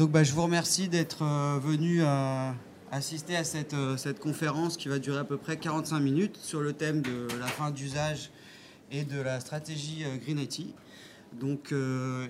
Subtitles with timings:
[0.00, 2.50] Donc bah, je vous remercie d'être euh, venu euh,
[2.90, 6.62] assister à cette, euh, cette conférence qui va durer à peu près 45 minutes sur
[6.62, 8.30] le thème de la fin d'usage
[8.90, 10.74] et de la stratégie Green IT.
[11.34, 11.72] Donc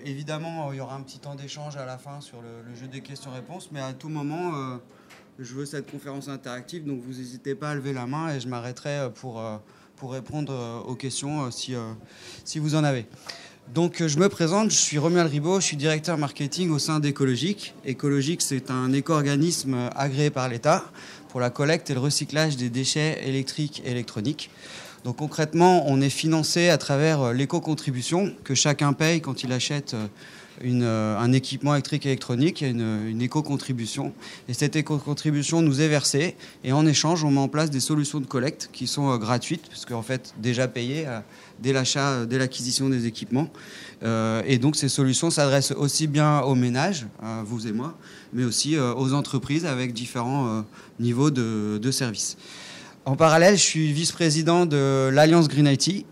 [0.05, 2.99] évidemment, il y aura un petit temps d'échange à la fin sur le, jeu des
[2.99, 4.79] questions-réponses, mais à tout moment,
[5.39, 8.47] je veux cette conférence interactive, donc vous n'hésitez pas à lever la main et je
[8.47, 9.41] m'arrêterai pour,
[10.03, 11.73] répondre aux questions si
[12.59, 13.07] vous en avez.
[13.73, 17.73] Donc je me présente, je suis Romuald Ribot, je suis directeur marketing au sein d'Écologique.
[17.85, 20.83] Écologique, c'est un éco-organisme agréé par l'État
[21.29, 24.49] pour la collecte et le recyclage des déchets électriques et électroniques.
[25.05, 29.95] Donc concrètement, on est financé à travers l'éco-contribution que chacun paye quand il achète
[30.63, 34.13] euh, un équipement électrique et électronique, une, une éco-contribution.
[34.47, 36.35] Et cette éco-contribution nous est versée.
[36.63, 39.67] Et en échange, on met en place des solutions de collecte qui sont euh, gratuites,
[39.67, 41.19] parce qu'en fait, déjà payées euh,
[41.59, 43.49] dès l'achat, dès l'acquisition des équipements.
[44.03, 47.05] et donc, ces solutions s'adressent aussi bien aux ménages,
[47.45, 47.95] vous et moi,
[48.33, 50.65] mais aussi aux entreprises avec différents
[50.99, 52.35] niveaux de, de services.
[53.05, 56.05] En parallèle, je suis vice-président de l'Alliance Green IT,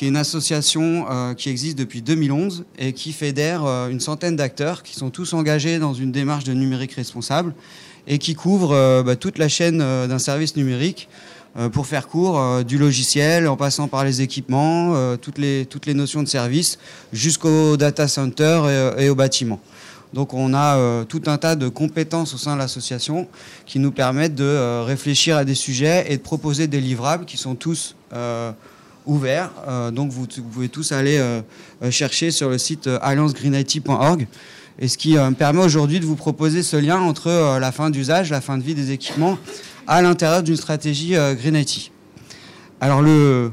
[0.00, 4.34] qui est une association euh, qui existe depuis 2011 et qui fédère euh, une centaine
[4.34, 7.52] d'acteurs qui sont tous engagés dans une démarche de numérique responsable
[8.06, 11.10] et qui couvre euh, bah, toute la chaîne d'un service numérique
[11.72, 16.22] pour faire court, du logiciel en passant par les équipements, toutes, les, toutes les notions
[16.22, 16.78] de service,
[17.12, 19.58] jusqu'au data center et, et, au bâtiment.
[20.14, 23.26] Donc on a tout un tas de compétences au sein de l'association
[23.66, 27.56] qui nous permettent de réfléchir à des sujets et de proposer des livrables qui sont
[27.56, 27.96] tous
[29.06, 29.50] ouvert.
[29.68, 31.40] Euh, donc vous, pouvez tous aller euh,
[31.82, 34.26] euh, chercher sur le site alliancegreenIT.org.
[34.78, 38.30] Et ce qui me permet aujourd'hui de vous proposer ce lien entre la fin d'usage,
[38.30, 39.36] la fin de vie des équipements
[39.86, 41.92] à l'intérieur d'une stratégie Green IT.
[42.80, 43.52] Alors le,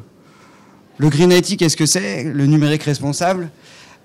[0.98, 2.24] le Green IT, qu'est-ce que c'est?
[2.24, 3.50] Le numérique responsable.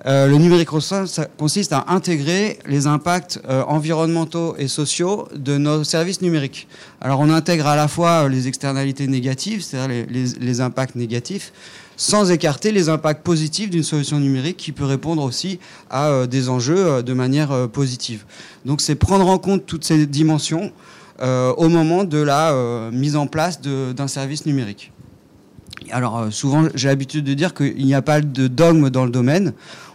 [0.04, 6.22] Euh, le numérique consiste à intégrer les impacts euh, environnementaux et sociaux de nos services
[6.22, 6.66] numériques.
[7.00, 11.52] Alors on intègre à la fois les externalités négatives, c'est-à-dire les, impacts négatifs,
[11.96, 16.48] sans écarter les impacts positifs d'une solution numérique qui peut répondre aussi à euh, des
[16.48, 18.24] enjeux de manière positive.
[18.64, 20.72] Donc c'est prendre en compte toutes ces dimensions
[21.20, 24.90] au moment de la mise en place d'un service numérique.
[25.92, 29.52] Alors souvent j'ai l'habitude de dire qu'il n'y a pas de dogme dans le domaine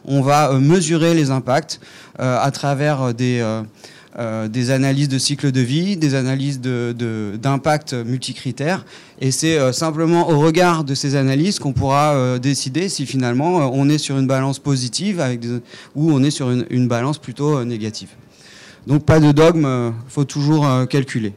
[0.07, 1.79] on va euh, mesurer les impacts
[2.19, 3.39] euh, à travers des...
[3.41, 3.63] Euh,
[4.47, 8.83] des analyses de cycle de vie, des analyses d'impact multicritères.
[9.21, 13.99] Et c'est simplement au regard de ces analyses qu'on pourra décider si finalement on est
[13.99, 15.23] sur une balance positive
[15.93, 18.09] ou on est sur une, une balance plutôt négative.
[18.87, 21.33] Donc pas de dogme, il faut toujours calculer.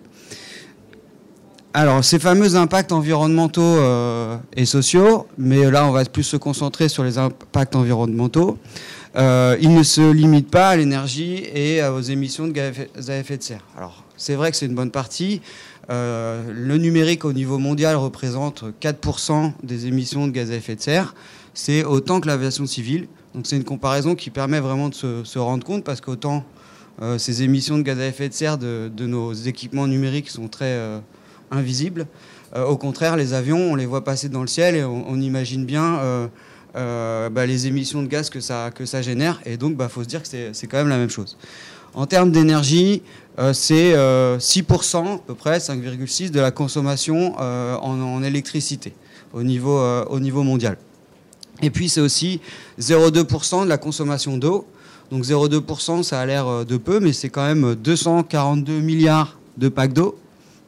[1.73, 6.89] Alors, ces fameux impacts environnementaux euh, et sociaux, mais là, on va plus se concentrer
[6.89, 8.59] sur les impacts environnementaux.
[9.15, 12.75] Euh, ils ne se limitent pas à l'énergie et aux émissions de gaz
[13.09, 13.65] à effet de serre.
[13.77, 15.43] Alors, c'est vrai que c'est une bonne partie.
[15.91, 20.81] Euh, le numérique au niveau mondial représente 4% des émissions de gaz à effet de
[20.81, 21.15] serre.
[21.55, 23.07] C'est autant que l'aviation civile.
[23.33, 26.45] Donc, c'est une comparaison qui permet vraiment de se, rendre compte parce qu'autant
[27.17, 31.01] ces émissions de gaz à effet de serre de, de nos équipements numériques sont très
[31.51, 32.07] invisibles.
[32.57, 35.65] Euh, au contraire, les avions, on les voit passer dans le ciel et on, imagine
[35.65, 36.27] bien euh,
[36.77, 39.41] euh, bah, les émissions de gaz que ça, génère.
[39.47, 41.37] Et donc, il bah, faut se dire que c'est quand même la même chose.
[41.95, 43.03] En termes d'énergie,
[43.53, 48.93] c'est 6% à peu près, 5,6% de la consommation en, électricité
[49.33, 49.77] au niveau,
[50.09, 50.77] au niveau mondial.
[51.63, 52.41] Et puis c'est aussi
[52.79, 54.67] 0,2% de la consommation d'eau.
[55.11, 59.93] Donc 0,2%, ça a l'air de peu, mais c'est quand même 242 milliards de packs
[59.93, 60.17] d'eau.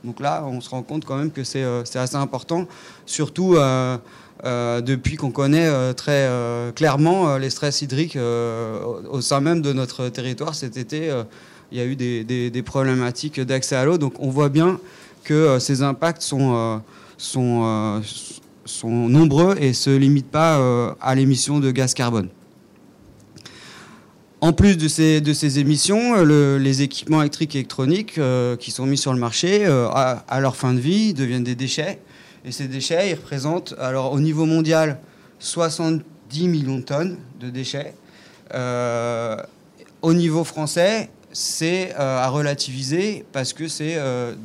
[0.05, 2.67] Donc là, on se rend compte quand même que c'est euh, assez important,
[3.07, 3.97] surtout euh,
[4.45, 6.29] euh, depuis qu'on connaît très
[6.75, 10.55] clairement les stress hydriques au sein même de notre territoire.
[10.55, 11.13] Cet été,
[11.71, 13.99] il y a eu des, problématiques d'accès à l'eau.
[13.99, 14.81] Donc on voit bien
[15.23, 16.81] que ces impacts sont,
[18.85, 22.29] nombreux et ne se limitent pas à l'émission de gaz carbone.
[24.43, 28.99] En plus de ces, émissions, euh, les équipements électriques et électroniques euh, qui sont mis
[28.99, 32.01] sur le marché, euh, à, leur fin de vie, deviennent des déchets.
[32.45, 34.99] Et ces déchets, ils représentent, alors au niveau mondial,
[35.39, 37.95] 70 millions de tonnes de déchets.
[40.03, 43.97] au niveau français, c'est à relativiser parce que c'est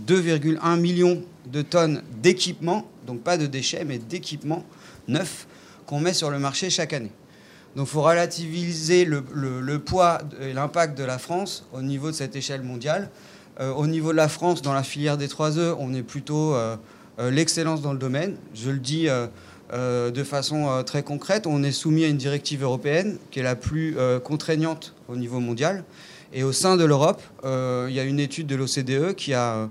[0.07, 4.63] 2,1 millions de tonnes d'équipements, donc pas de déchets, mais d'équipements
[5.07, 5.47] neufs
[5.87, 7.11] qu'on met sur le marché chaque année.
[7.77, 12.35] Donc il faut relativiser le, poids et l'impact de la France au niveau de cette
[12.35, 13.11] échelle mondiale.
[13.59, 16.55] Euh, au niveau de la France, dans la filière des 3 E, on est plutôt
[16.55, 16.75] euh,
[17.19, 18.35] euh, l'excellence dans le domaine.
[18.55, 19.07] Je le dis
[19.71, 23.95] de façon très concrète, on est soumis à une directive européenne qui est la plus
[24.23, 25.83] contraignante au niveau mondial.
[26.33, 29.69] Et au sein de l'Europe, il y a une étude de l'OCDE qui a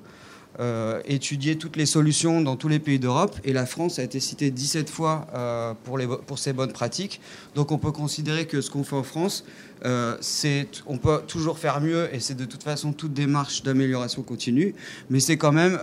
[0.58, 4.20] euh, étudier toutes les solutions dans tous les pays d'Europe et la France a été
[4.20, 7.20] citée 17 fois euh, pour, les, pour ses bonnes pratiques.
[7.54, 9.44] Donc on peut considérer que ce qu'on fait en France,
[9.84, 14.22] euh, c'est, on peut toujours faire mieux et c'est de toute façon toute démarche d'amélioration
[14.22, 14.74] continue,
[15.10, 15.78] mais c'est quand même,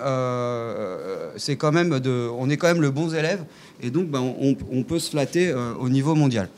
[1.38, 3.46] c'est quand même de, on est quand même le bon élève
[3.82, 6.50] et donc ben, on, on, peut se flatter au niveau mondial.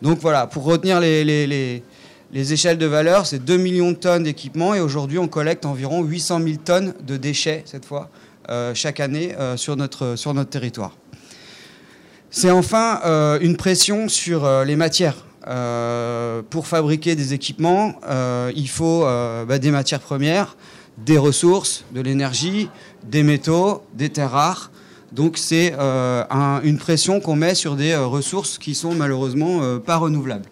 [0.00, 1.82] Donc voilà, pour retenir les, les
[2.34, 6.02] les échelles de valeur, c'est 2 millions de tonnes d'équipements et aujourd'hui on collecte environ
[6.02, 8.10] 800 000 tonnes de déchets cette fois
[8.50, 10.96] euh, chaque année euh, sur, notre, sur notre territoire.
[12.30, 15.24] C'est enfin euh, une pression sur les matières.
[16.50, 17.94] pour fabriquer des équipements,
[18.56, 19.04] il faut
[19.48, 20.56] bah, des matières premières,
[20.98, 22.68] des ressources, de l'énergie,
[23.04, 24.72] des métaux, des terres rares.
[25.12, 25.72] Donc c'est
[26.64, 30.48] une pression qu'on met sur des ressources qui sont malheureusement pas renouvelables.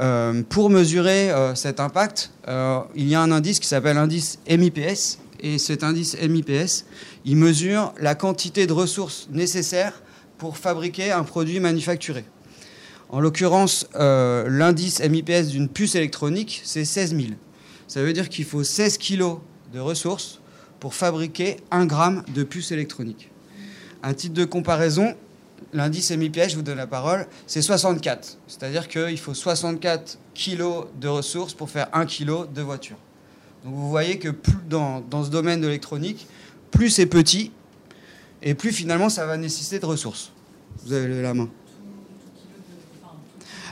[0.00, 4.38] Euh, pour mesurer euh, cet impact, euh, il y a un indice qui s'appelle l'indice
[4.48, 5.18] MIPS.
[5.40, 6.84] Et cet indice MIPS,
[7.24, 10.02] il mesure la quantité de ressources nécessaires
[10.36, 12.24] pour fabriquer un produit manufacturé.
[13.08, 17.28] En l'occurrence, l'indice MIPS d'une puce électronique, c'est 16 000.
[17.86, 19.38] Ça veut dire qu'il faut 16 kg
[19.72, 20.40] de ressources
[20.80, 23.30] pour fabriquer 1 gramme de puce électronique.
[24.02, 25.14] Un titre de comparaison,
[25.72, 28.38] l'indice MIPS, je vous donne la parole, c'est 64.
[28.46, 32.96] C'est-à-dire qu'il faut 64 kg de ressources pour faire 1 kg de voiture.
[33.64, 36.26] Donc vous voyez que plus dans, ce domaine de l'électronique,
[36.70, 37.52] plus c'est petit,
[38.42, 40.32] et plus finalement ça va nécessiter de ressources.
[40.84, 41.48] Vous avez la main.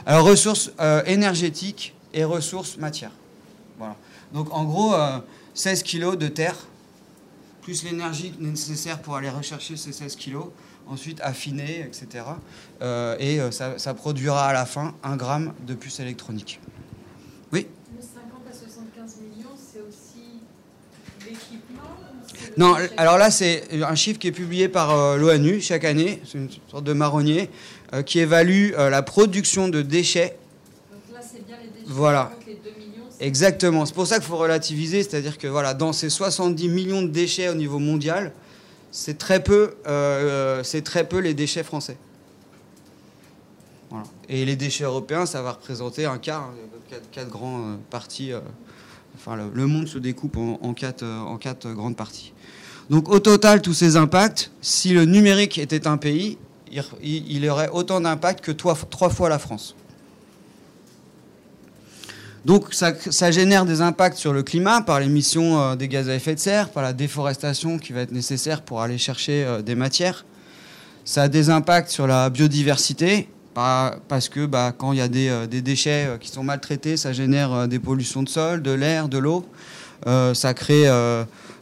[0.05, 3.11] Alors ressources euh, énergétiques et ressources matières.
[3.77, 3.95] Voilà.
[4.33, 4.93] Donc en gros,
[5.53, 6.55] 16 euh, kg de terre,
[7.61, 10.37] plus l'énergie nécessaire pour aller rechercher ces 16 kg,
[10.89, 12.25] ensuite affiner, etc.
[12.81, 16.59] Euh, et euh, ça, produira à la fin un gramme de puce électronique.
[17.51, 17.67] Oui?
[17.95, 20.41] Le 50 à 75 millions, c'est aussi
[21.25, 21.83] l'équipement
[22.57, 26.37] Non, alors là, c'est un chiffre qui est publié par euh, l'ONU chaque année, c'est
[26.37, 27.49] une sorte de marronnier,
[28.05, 30.37] qui évalue la production de déchets.
[30.91, 31.85] Donc là, c'est bien les déchets.
[31.87, 32.31] Voilà.
[33.21, 37.07] Exactement, c'est pour ça qu'il faut relativiser, c'est-à-dire que voilà, dans ces 70 millions de
[37.07, 38.33] déchets au niveau mondial,
[38.97, 41.97] c'est très peu, euh, c'est très peu les déchets français.
[44.27, 48.33] Et les déchets européens, ça va représenter un quart, hein, quatre, grandes euh, parties.
[48.33, 48.39] Euh,
[49.15, 52.33] enfin, le, monde se découpe en, quatre, en quatre grandes parties.
[52.89, 56.39] Donc, au total, tous ces impacts, si le numérique était un pays,
[56.71, 59.75] il, il aurait autant d'impact que trois fois la France.
[62.45, 66.35] Donc ça, génère des impacts sur le climat par l'émission euh, des gaz à effet
[66.35, 70.25] de serre, par la déforestation qui va être nécessaire pour aller chercher euh, des matières.
[71.03, 75.29] Ça a des impacts sur la biodiversité parce que bah, quand il y a des,
[75.29, 79.45] euh, déchets qui sont maltraités, ça génère des pollutions de sol, de l'air, de l'eau.
[80.05, 80.85] ça crée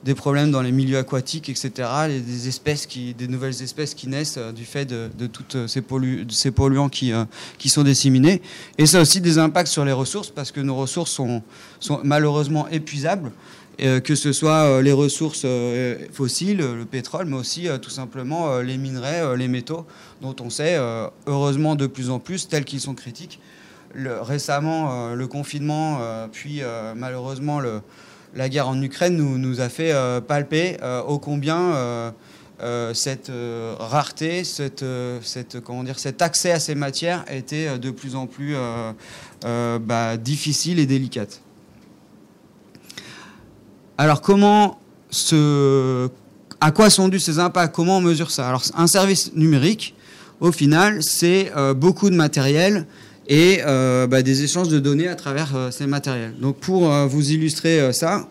[0.05, 1.71] des problèmes dans les milieux aquatiques, etc.
[2.07, 5.81] des, espèces qui, des nouvelles espèces qui naissent euh, du fait de, de tous ces,
[6.29, 7.25] ces, polluants qui, euh,
[7.57, 8.43] qui sont disséminés.
[8.77, 11.41] Et ça aussi des impacts sur les ressources parce que nos ressources sont,
[11.79, 13.31] sont malheureusement épuisables.
[13.81, 15.45] Euh, que ce soit les ressources
[16.13, 19.85] fossiles, le pétrole, mais aussi tout simplement les minerais, les métaux,
[20.21, 20.79] dont on sait
[21.27, 23.41] heureusement de plus en plus, tels qu'ils sont critiques.
[23.93, 25.99] Récemment, le confinement,
[26.31, 26.61] puis
[26.95, 27.81] malheureusement le,
[28.35, 31.73] la guerre en Ukraine nous, a fait euh, palper euh, ô combien
[32.61, 33.31] euh, cette
[33.79, 34.83] rareté, cet
[36.21, 38.55] accès à ces matières était de plus en plus
[39.41, 41.41] bah, difficile et délicate.
[43.97, 46.09] Alors comment ce,
[46.61, 47.75] à quoi sont dus ces impacts?
[47.75, 48.47] Comment on mesure ça?
[48.47, 49.93] Alors un service numérique,
[50.39, 52.87] au final, c'est beaucoup de matériel
[53.27, 56.33] et euh, bah, des échanges de données à travers euh, ces matériels.
[56.39, 58.27] Donc pour euh, vous illustrer ça,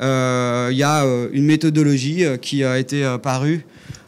[0.00, 3.66] il y a une méthodologie qui a été parue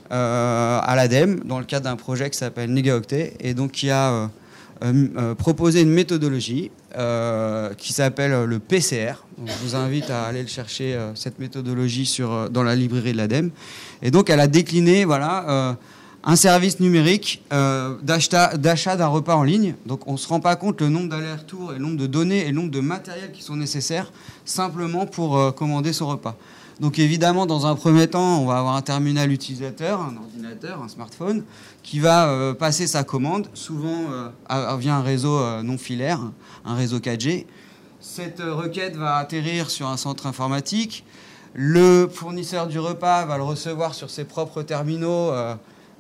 [0.09, 4.31] à l'ADEME dans le cadre d'un projet qui s'appelle NegaOctet et donc qui a
[5.37, 6.71] proposé une méthodologie
[7.77, 9.15] qui s'appelle le PCR.
[9.45, 12.21] je vous invite à aller le chercher cette méthodologie
[12.53, 13.51] dans la librairie de l'ADEME.
[14.01, 15.77] Et donc elle a décliné voilà
[16.23, 19.75] un service numérique euh, d'achat d'un repas en ligne.
[19.87, 22.41] Donc on ne se rend pas compte le nombre d'allers-retours et le nombre de données
[22.41, 24.13] et le nombre de matériel qui sont nécessaires
[24.45, 26.37] simplement pour euh, commander son repas.
[26.79, 30.89] Donc évidemment, dans un premier temps, on va avoir un terminal utilisateur, un ordinateur, un
[30.89, 31.45] smartphone,
[31.83, 34.05] qui va euh, passer sa commande, souvent
[34.79, 36.21] via un réseau non filaire,
[36.65, 37.45] un réseau 4G.
[38.01, 41.05] Cette requête va atterrir sur un centre informatique.
[41.53, 45.33] Le fournisseur du repas va le recevoir sur ses propres terminaux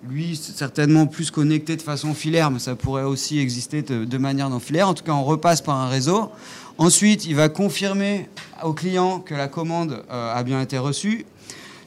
[0.08, 4.60] lui certainement plus connecté de façon filaire, mais ça pourrait aussi exister de, manière non
[4.60, 4.88] filaire.
[4.88, 6.30] En tout cas, on repasse par un réseau.
[6.78, 8.28] Ensuite, il va confirmer
[8.62, 11.26] au client que la commande euh, a bien été reçue.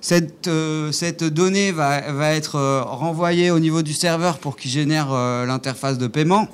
[0.01, 2.01] Cette, euh, cette donnée va,
[2.35, 5.11] être euh, renvoyée au niveau du serveur pour qu'il génère
[5.45, 6.47] l'interface de paiement.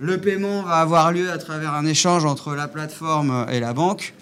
[0.00, 4.14] Le paiement va avoir lieu à travers un échange entre la plateforme et la banque.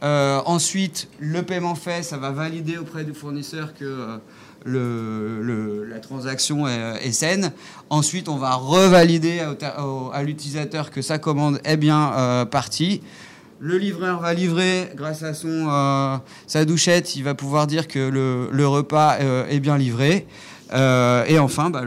[0.00, 4.20] ensuite, le paiement fait, ça va valider auprès du fournisseur que
[4.64, 7.52] la transaction est, saine.
[7.90, 13.02] Ensuite, on va revalider à, l'utilisateur que sa commande est bien euh, partie.
[13.60, 16.16] Le livreur va livrer grâce à euh,
[16.46, 20.26] sa douchette, il va pouvoir dire que le, repas euh, est bien livré.
[20.72, 21.82] et enfin, bah,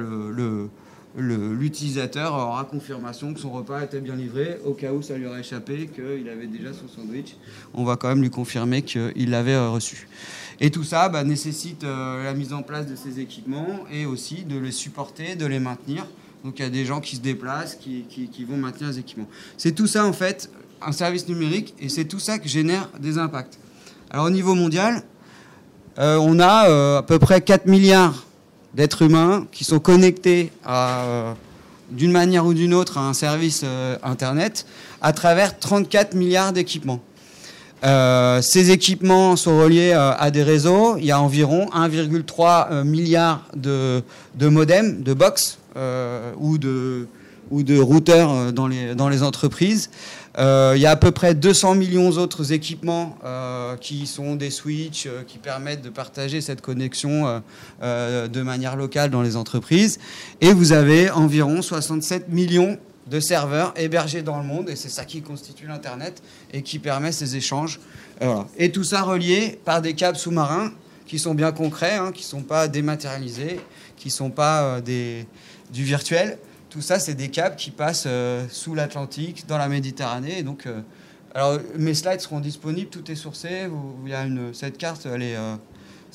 [1.18, 5.42] l'utilisateur aura confirmation que son repas était bien livré, au cas où ça lui aurait
[5.42, 7.36] échappé, qu'il avait déjà son sandwich.
[7.74, 10.08] On va quand même lui confirmer qu'il l'avait reçu.
[10.60, 14.44] Et tout ça bah, nécessite euh, la mise en place de ces équipements et aussi
[14.44, 16.06] de les supporter, de les maintenir.
[16.44, 19.28] Donc il y a des gens qui se déplacent, qui, vont maintenir les équipements.
[19.58, 20.50] C'est tout ça en fait,
[20.82, 23.60] un service numérique, et c'est tout ça qui génère des impacts.
[24.10, 25.04] Alors au niveau mondial,
[26.00, 28.26] euh, on a euh, à peu près 4 milliards
[28.74, 30.52] d'êtres humains qui sont connectés
[31.92, 33.66] d'une manière ou d'une autre à un service
[34.04, 34.68] Internet
[35.02, 37.02] à travers 34 milliards d'équipements.
[37.84, 40.98] Euh, ces équipements sont reliés euh, à des réseaux.
[40.98, 44.02] Il y a environ 1,3 euh, milliard de,
[44.36, 45.60] de, modems, de box
[46.40, 47.08] ou, de,
[47.52, 49.92] ou routeurs dans les, dans les entreprises.
[50.40, 53.16] il y a à peu près 200 millions d'autres équipements
[53.80, 57.44] qui sont des switches qui permettent de partager cette connexion
[57.84, 60.00] de manière locale dans les entreprises.
[60.42, 65.06] Et vous avez environ 67 millions de serveurs hébergés dans le monde, et c'est ça
[65.06, 66.22] qui constitue l'Internet
[66.52, 67.80] et qui permet ces échanges.
[68.58, 70.72] Et tout ça relié par des câbles sous-marins
[71.08, 73.60] qui sont bien concrets, hein, qui ne sont pas dématérialisés,
[73.96, 75.26] qui ne sont pas euh, des,
[75.72, 76.38] du virtuel.
[76.70, 80.44] Tout ça, c'est des câbles qui passent euh, sous l'Atlantique, dans la Méditerranée.
[80.44, 80.82] Donc, euh,
[81.34, 83.70] alors, mes slides seront disponibles, tout est sourcé.
[84.06, 85.38] il y a cette carte, elle est,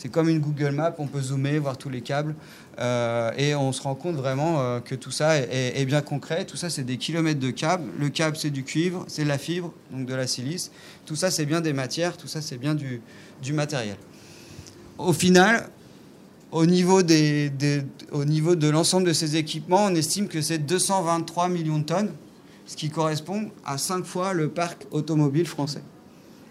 [0.02, 2.34] c'est comme une Google Map, on peut zoomer, voir tous les câbles.
[2.80, 6.44] Euh, et on se rend compte vraiment euh, que tout ça est, bien concret.
[6.44, 7.84] Tout ça, c'est des kilomètres de câbles.
[8.00, 10.72] Le câble, c'est du cuivre, c'est de la fibre, donc de la silice.
[11.06, 13.00] Tout ça, c'est bien des matières, tout ça, c'est bien du,
[13.52, 13.94] matériel.
[14.98, 15.68] Au final,
[16.50, 17.52] au niveau, des,
[18.10, 22.10] au niveau de l'ensemble de ces équipements, on estime que c'est 223 millions de tonnes,
[22.66, 25.82] ce qui correspond à 5 fois le parc automobile français.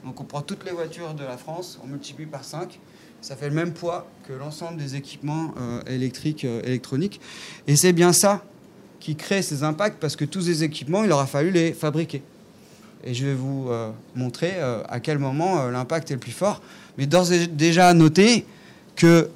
[0.06, 2.80] Donc on prend toutes les voitures de la France, on multiplie par 5
[3.22, 7.22] ça fait le même poids que l'ensemble des équipements euh, électriques, euh, électroniques.
[7.68, 8.44] Et c'est bien ça
[9.00, 12.22] qui crée ces impacts, parce que tous ces équipements, il aura fallu les fabriquer.
[13.04, 16.62] Et je vais vous euh, montrer à quel moment l'impact est le plus fort.
[16.98, 18.46] Mais d'ores et déjà noter
[18.96, 19.30] que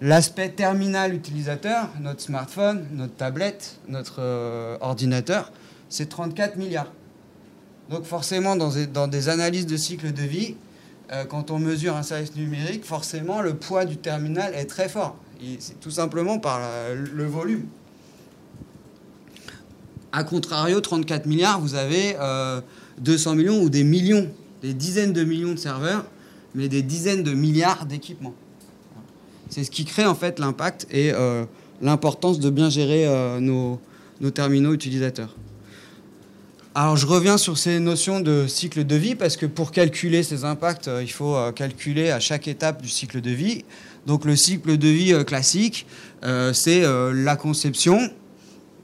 [0.00, 4.20] l'aspect terminal utilisateur, notre smartphone, notre tablette, notre
[4.80, 5.50] ordinateur,
[5.88, 6.92] c'est 34 milliards.
[7.90, 10.54] Donc forcément, dans dans des analyses de cycle de vie,
[11.12, 15.16] euh, quand on mesure un service numérique, forcément, le poids du terminal est très fort.
[15.58, 16.60] C'est tout simplement par
[16.94, 17.66] le volume.
[20.12, 22.16] A contrario, 34 milliards, vous avez
[22.98, 24.28] 200 euh, millions ou des millions,
[24.62, 26.06] des dizaines de millions de serveurs,
[26.54, 28.34] mais des dizaines de milliards d'équipements.
[29.50, 31.44] C'est ce qui crée en fait l'impact et euh,
[31.82, 33.06] l'importance de bien gérer
[33.40, 33.78] nos
[34.32, 35.36] terminaux utilisateurs.
[36.78, 40.44] Alors je reviens sur ces notions de cycle de vie parce que pour calculer ces
[40.44, 43.64] impacts, euh, il faut euh, calculer à chaque étape du cycle de vie.
[44.04, 45.86] Donc le cycle de vie euh, classique,
[46.52, 48.10] c'est la conception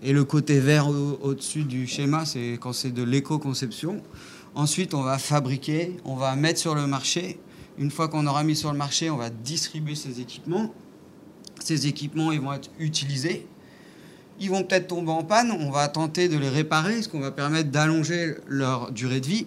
[0.03, 4.01] et le côté vert au-dessus du schéma, c'est quand c'est de l'éco-conception.
[4.55, 7.39] Ensuite, on va fabriquer, on va mettre sur le marché.
[7.77, 10.73] Une fois qu'on aura mis sur le marché, on va distribuer ces équipements.
[11.63, 13.47] Ces équipements, ils vont être utilisés
[14.41, 17.31] ils vont peut-être tomber en panne, on va tenter de les réparer, ce qu'on va
[17.31, 19.47] permettre d'allonger leur durée de vie.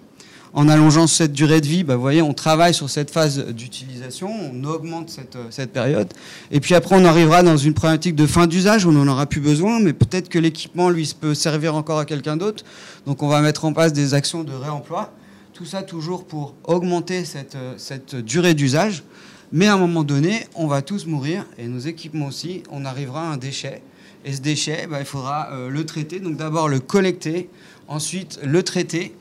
[0.54, 4.32] En allongeant cette durée de vie, bah, vous voyez, on travaille sur cette phase d'utilisation,
[4.32, 6.08] on augmente cette, cette, période.
[6.50, 9.42] Et puis après, on arrivera dans une problématique de fin d'usage, on n'en aura plus
[9.42, 12.64] besoin, mais peut-être que l'équipement, lui, peut servir encore à quelqu'un d'autre.
[13.06, 15.12] Donc on va mettre en place des actions de réemploi.
[15.52, 19.04] Tout ça toujours pour augmenter cette, cette durée d'usage.
[19.52, 23.30] Mais à un moment donné, on va tous mourir, et nos équipements aussi, on arrivera
[23.30, 23.82] à un déchet
[24.26, 26.20] et ce déchet, bah, il faudra euh, le traiter.
[26.20, 27.50] Donc d'abord le collecter,
[27.88, 29.16] ensuite le traiter.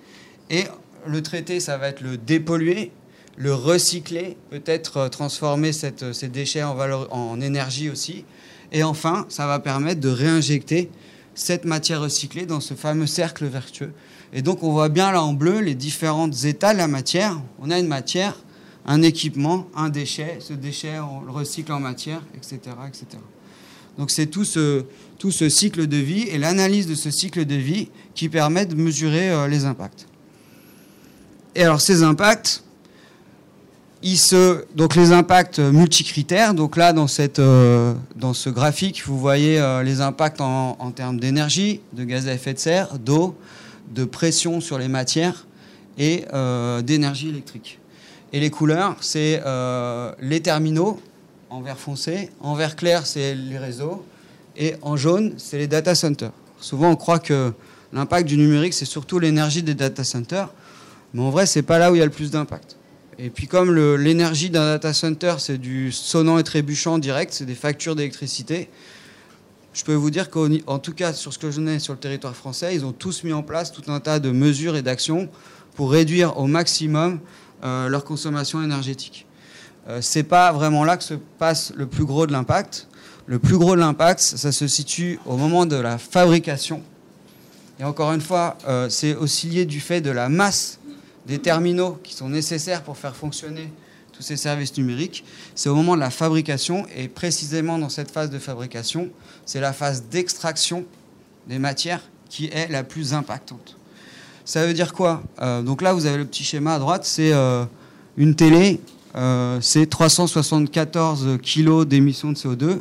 [0.51, 0.65] Et
[1.07, 2.91] le traiter, ça va être le dépolluer,
[3.37, 6.77] le recycler, peut-être euh, transformer cette, ces déchets en,
[7.11, 8.25] en énergie aussi.
[8.73, 10.91] Et enfin, ça va permettre de réinjecter
[11.35, 13.93] cette matière recyclée dans ce fameux cercle vertueux.
[14.33, 17.41] Et donc on voit bien là en bleu les différentes états de la matière.
[17.61, 18.37] On a une matière,
[18.87, 20.39] un équipement, un déchet.
[20.41, 22.59] Ce déchet, on le recycle en matière, etc.
[22.89, 23.19] etc.
[23.99, 24.85] Donc c'est tout ce,
[25.19, 28.75] tout ce cycle de vie et l'analyse de ce cycle de vie qui permet de
[28.75, 30.07] mesurer euh, les impacts.
[31.55, 32.63] Et alors ces impacts,
[34.03, 39.19] ils se, donc les impacts multicritères, donc là dans, cette, euh, dans ce graphique, vous
[39.19, 43.37] voyez euh, les impacts en, en termes d'énergie, de gaz à effet de serre, d'eau,
[43.95, 45.47] de pression sur les matières
[45.97, 46.25] et
[46.83, 47.79] d'énergie électrique.
[48.33, 49.41] Et les couleurs, c'est
[50.21, 50.99] les terminaux
[51.55, 54.05] en vert foncé, en vert clair, c'est les réseaux,
[54.57, 56.33] et en jaune, c'est les data centers.
[56.59, 57.53] Souvent, on croit que
[57.93, 60.53] l'impact du numérique, c'est surtout l'énergie des data centers,
[61.13, 62.77] mais en vrai, c'est pas là où il y a le plus d'impact.
[63.21, 67.55] Et puis, comme l'énergie d'un data center, c'est du sonnant et trébuchant direct, c'est des
[67.55, 68.69] factures d'électricité,
[69.75, 72.35] je peux vous dire qu'en tout cas, sur ce que je connais sur le territoire
[72.35, 75.29] français, ils ont tous mis en place tout un tas de mesures et d'actions
[75.77, 77.21] pour réduire au maximum
[77.63, 79.27] euh, leur consommation énergétique.
[79.89, 82.89] Euh, c'est pas vraiment là que se passe le plus gros de l'impact.
[83.27, 86.83] Le plus gros de l'impact, ça se situe au moment de la fabrication.
[87.81, 90.79] Et encore une fois, euh, c'est aussi lié du fait de la masse
[91.27, 93.73] des terminaux qui sont nécessaires pour faire fonctionner
[94.13, 95.25] tous ces services numériques.
[95.55, 99.09] C'est au moment de la fabrication, et précisément dans cette phase de fabrication,
[99.45, 100.85] c'est la phase d'extraction
[101.47, 103.77] des matières qui est la plus impactante.
[104.45, 105.23] Ça veut dire quoi?
[105.41, 107.33] Euh, Donc là, vous avez le petit schéma à droite, c'est
[108.17, 108.81] une télé,
[109.61, 112.81] c'est 374 kg d'émissions de CO2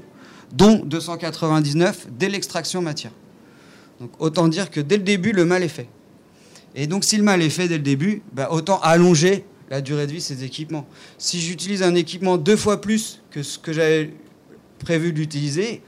[0.54, 3.12] dont 299 dès l'extraction matière.
[4.20, 5.88] Autant dire que dès le début, le mal est fait.
[6.76, 10.08] Et donc si le mal est fait dès le début, bah, autant allonger la durée
[10.08, 10.86] de vie de ces équipements.
[11.18, 14.14] Si j'utilise un équipement deux fois plus que ce que j'avais
[14.80, 15.82] prévu d'utiliser,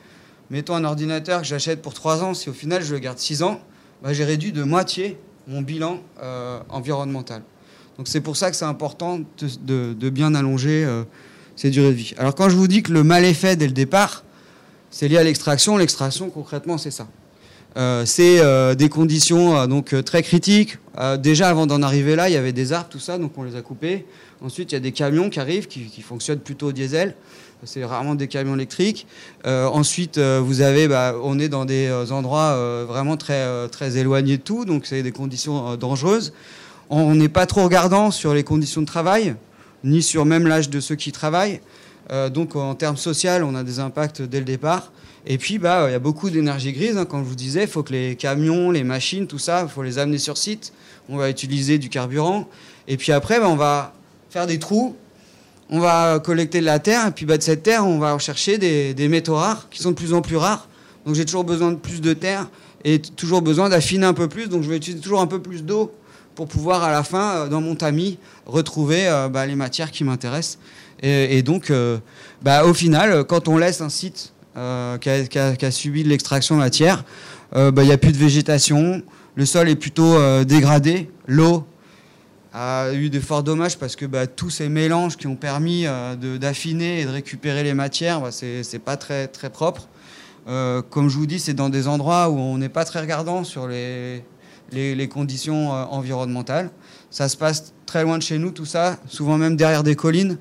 [0.49, 3.43] mettons un ordinateur que j'achète pour trois ans, si au final je le garde six
[3.43, 3.59] ans,
[4.01, 7.43] bah, j'ai réduit de moitié mon bilan euh, environnemental.
[7.97, 11.03] Donc c'est pour ça que c'est important de, bien allonger euh,
[11.55, 12.13] ces durées de vie.
[12.17, 14.23] Alors quand je vous dis que le mal est fait dès le départ,
[14.91, 15.77] c'est lié à l'extraction.
[15.77, 17.07] L'extraction, concrètement, c'est ça.
[17.77, 20.77] Euh, c'est euh, des conditions donc très critiques.
[21.19, 23.55] déjà, avant d'en arriver là, il y avait des arbres, tout ça, donc on les
[23.55, 24.05] a coupés.
[24.41, 27.15] Ensuite, il y a des camions qui arrivent, qui, fonctionnent plutôt au diesel.
[27.63, 29.07] C'est rarement des camions électriques.
[29.45, 34.65] ensuite, vous avez, bah, on est dans des endroits vraiment très, très éloignés de tout,
[34.65, 36.33] donc c'est des conditions dangereuses.
[36.89, 39.35] On n'est pas trop regardant sur les conditions de travail,
[39.83, 41.61] ni sur même l'âge de ceux qui travaillent.
[42.11, 44.91] Euh, donc en termes social, on a des impacts dès le départ.
[45.25, 46.97] Et puis, bah, il y a beaucoup d'énergie grise.
[46.97, 47.05] Hein.
[47.05, 49.81] Comme je vous disais, il faut que les camions, les machines, tout ça, il faut
[49.81, 50.71] les amener sur site.
[51.09, 52.47] On va utiliser du carburant.
[52.87, 53.93] Et puis après, bah, on va
[54.29, 54.95] faire des trous.
[55.71, 57.07] On va collecter de la terre.
[57.07, 59.89] Et puis bah, de cette terre, on va chercher des, des métaux rares qui sont
[59.89, 60.67] de plus en plus rares.
[61.07, 62.47] Donc j'ai toujours besoin de plus de terre
[62.83, 64.47] et toujours besoin d'affiner un peu plus.
[64.47, 65.91] Donc je vais utiliser toujours un peu plus d'eau
[66.35, 70.03] pour pouvoir à la fin, euh, dans mon tamis, retrouver euh, bah, les matières qui
[70.03, 70.59] m'intéressent.
[71.01, 71.99] Et, donc, euh,
[72.41, 77.03] bah, au final, quand on laisse un site qui, a, subi de l'extraction matière,
[77.55, 79.03] euh, bah, il n'y a plus de végétation,
[79.35, 81.67] le sol est plutôt dégradé, l'eau
[82.53, 85.85] a eu de forts dommages parce que tous ces mélanges qui ont permis
[86.39, 89.87] d'affiner et de récupérer les matières, bah, c'est pas très, très propre.
[90.45, 93.67] comme je vous dis, c'est dans des endroits où on n'est pas très regardant sur
[93.67, 94.23] les,
[94.71, 96.69] les, conditions environnementales.
[97.11, 100.37] Ça se passe très loin de chez nous, tout ça, souvent même derrière des collines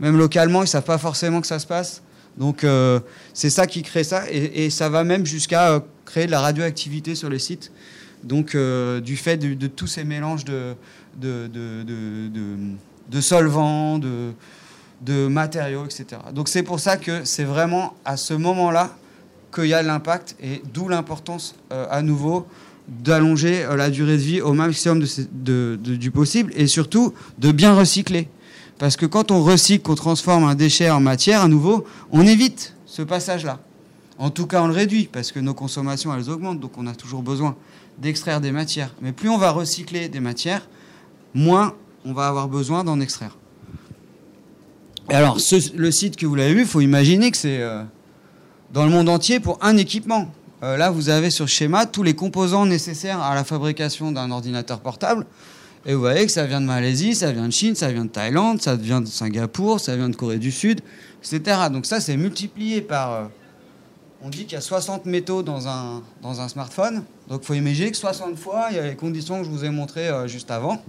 [0.00, 2.02] même localement, ils ne savent pas forcément que ça se passe.
[2.36, 3.00] Donc euh,
[3.32, 7.14] c'est ça qui crée ça, et, ça va même jusqu'à euh, créer de la radioactivité
[7.14, 7.72] sur les sites.
[8.24, 10.74] Donc euh, du fait de, tous ces mélanges de,
[11.16, 11.48] de,
[13.08, 16.20] de solvants, de, matériaux, etc.
[16.34, 18.94] Donc c'est pour ça que c'est vraiment à ce moment-là
[19.54, 22.46] qu'il y a l'impact, et d'où l'importance à nouveau
[22.88, 28.28] d'allonger la durée de vie au maximum du possible, et surtout de bien recycler.
[28.78, 32.74] Parce que quand on recycle, qu'on transforme un déchet en matière à nouveau, on évite
[32.84, 33.60] ce passage-là.
[34.18, 36.94] En tout cas, on le réduit parce que nos consommations, elles augmentent, donc on a
[36.94, 37.56] toujours besoin
[37.98, 38.94] d'extraire des matières.
[39.02, 40.68] Mais plus on va recycler des matières,
[41.34, 43.36] moins on va avoir besoin d'en extraire.
[45.10, 45.38] Et alors,
[45.74, 47.82] le site que vous l'avez vu, il faut imaginer que c'est euh,
[48.72, 50.32] dans le monde entier pour un équipement.
[50.62, 54.80] Euh, là, vous avez sur schéma tous les composants nécessaires à la fabrication d'un ordinateur
[54.80, 55.26] portable.
[55.84, 58.10] Et vous voyez que ça vient de Malaisie, ça vient de Chine, ça vient de
[58.10, 60.80] Thaïlande, ça vient de Singapour, ça vient de Corée du Sud,
[61.20, 61.58] etc.
[61.70, 63.12] Donc ça, c'est multiplié par...
[63.12, 63.24] Euh,
[64.22, 67.04] on dit qu'il y a 60 métaux dans un, dans un smartphone.
[67.28, 69.64] Donc il faut imaginer que 60 fois, il y a les conditions que je vous
[69.64, 70.82] ai montrées euh, juste avant.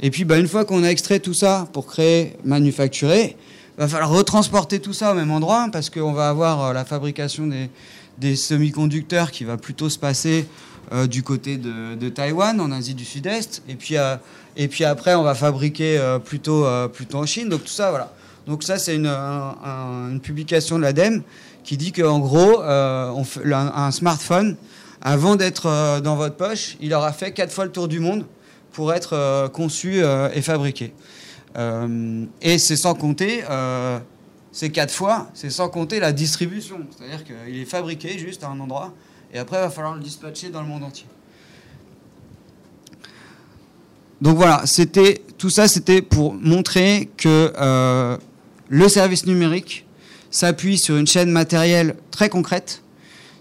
[0.00, 3.36] Et puis bah, une fois qu'on a extrait tout ça pour créer, manufacturer,
[3.76, 7.46] il va falloir retransporter tout ça au même endroit parce qu'on va avoir la fabrication
[7.46, 7.70] des,
[8.20, 10.46] des semi-conducteurs qui va plutôt se passer
[10.92, 13.62] euh, du côté de, Taïwan, en Asie du Sud-Est.
[13.68, 14.16] Et puis, euh,
[14.56, 17.48] et puis après, on va fabriquer euh, plutôt, plutôt en Chine.
[17.48, 18.12] Donc tout ça, voilà.
[18.46, 21.22] Donc ça, c'est une, une, publication de l'ADEME
[21.62, 24.56] qui dit qu'en gros, un, smartphone,
[25.02, 28.24] avant d'être dans votre poche, il aura fait quatre fois le tour du monde
[28.72, 30.00] pour être conçu
[30.32, 30.94] et fabriqué.
[32.40, 33.42] et c'est sans compter
[34.58, 36.80] ces quatre fois, c'est sans compter la distribution.
[36.90, 38.92] C'est-à-dire qu'il est fabriqué juste à un endroit
[39.32, 41.06] et après, il va falloir le dispatcher dans le monde entier.
[44.20, 48.16] Donc voilà, c'était tout ça, c'était pour montrer que euh,
[48.68, 49.86] le service numérique
[50.32, 52.82] s'appuie sur une chaîne matérielle très concrète.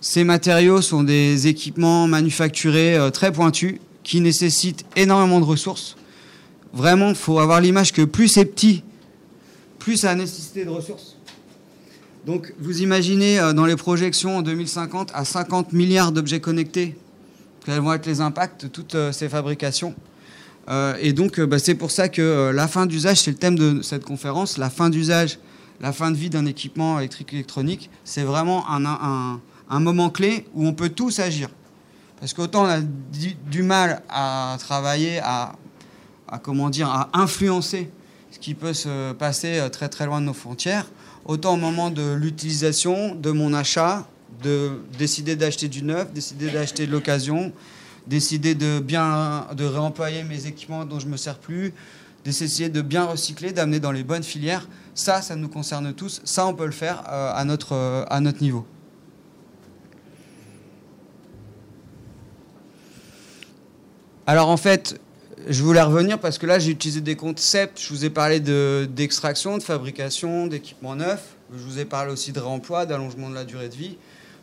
[0.01, 5.97] Ces matériaux sont des équipements manufacturés euh, très pointus qui nécessitent énormément de ressources.
[6.73, 8.83] Vraiment, il faut avoir l'image que plus c'est petit,
[9.87, 11.15] plus ça a nécessité de ressources.
[12.25, 16.97] Donc vous imaginez euh, dans les projections en 2050 à 50 milliards d'objets connectés,
[17.65, 19.95] quels vont être les impacts de toutes euh, ces fabrications.
[20.67, 23.81] Euh, et donc bah, c'est pour ça que la fin d'usage, c'est le thème de
[23.81, 25.39] cette conférence, la fin d'usage,
[25.79, 30.73] la fin de vie d'un équipement électrique électronique, c'est vraiment un, moment clé où on
[30.73, 31.47] peut tous agir.
[32.19, 35.53] Parce qu'autant on a du, mal à travailler, à,
[36.27, 37.89] à, comment dire, à influencer
[38.31, 40.87] ce qui peut se passer très très loin de nos frontières,
[41.25, 44.07] autant au moment de l'utilisation, de mon achat,
[44.43, 47.51] de décider d'acheter du neuf, décider d'acheter de l'occasion,
[48.07, 51.73] décider de bien de réemployer mes équipements dont je me sers plus,
[52.23, 54.67] d'essayer de bien recycler, d'amener dans les bonnes filières.
[54.93, 56.21] Ça, ça nous concerne tous.
[56.23, 58.65] Ça, on peut le faire euh, à, notre, euh, à notre niveau.
[64.25, 64.99] Alors en fait,
[65.49, 67.79] je voulais revenir parce que là, j'ai utilisé des concepts.
[67.79, 71.35] Je vous ai parlé d'extraction, de, fabrication, d'équipements neufs.
[71.55, 73.97] Je vous ai parlé aussi de réemploi, d'allongement de la durée de vie.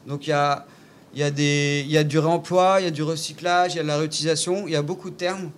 [0.06, 0.66] Donc il y a,
[1.14, 3.88] y, a y a du réemploi, il y a du recyclage, il y a de
[3.88, 4.66] la réutilisation.
[4.66, 5.50] Il y a beaucoup de termes.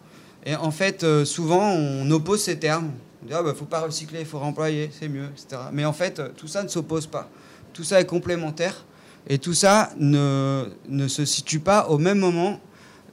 [0.45, 2.91] Et en fait, euh, souvent, on oppose ces termes.
[3.23, 5.63] On dit, il ah, bah, faut pas recycler, il faut réemployer, c'est mieux, etc.
[5.73, 7.29] Mais en fait, tout ça ne s'oppose pas.
[7.73, 8.85] Tout ça est complémentaire.
[9.29, 12.61] Et tout ça ne, ne se situe pas au même moment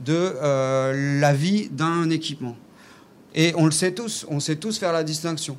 [0.03, 2.55] de euh, la vie d'un équipement.
[3.35, 5.57] Et on le sait tous, on sait tous faire la distinction.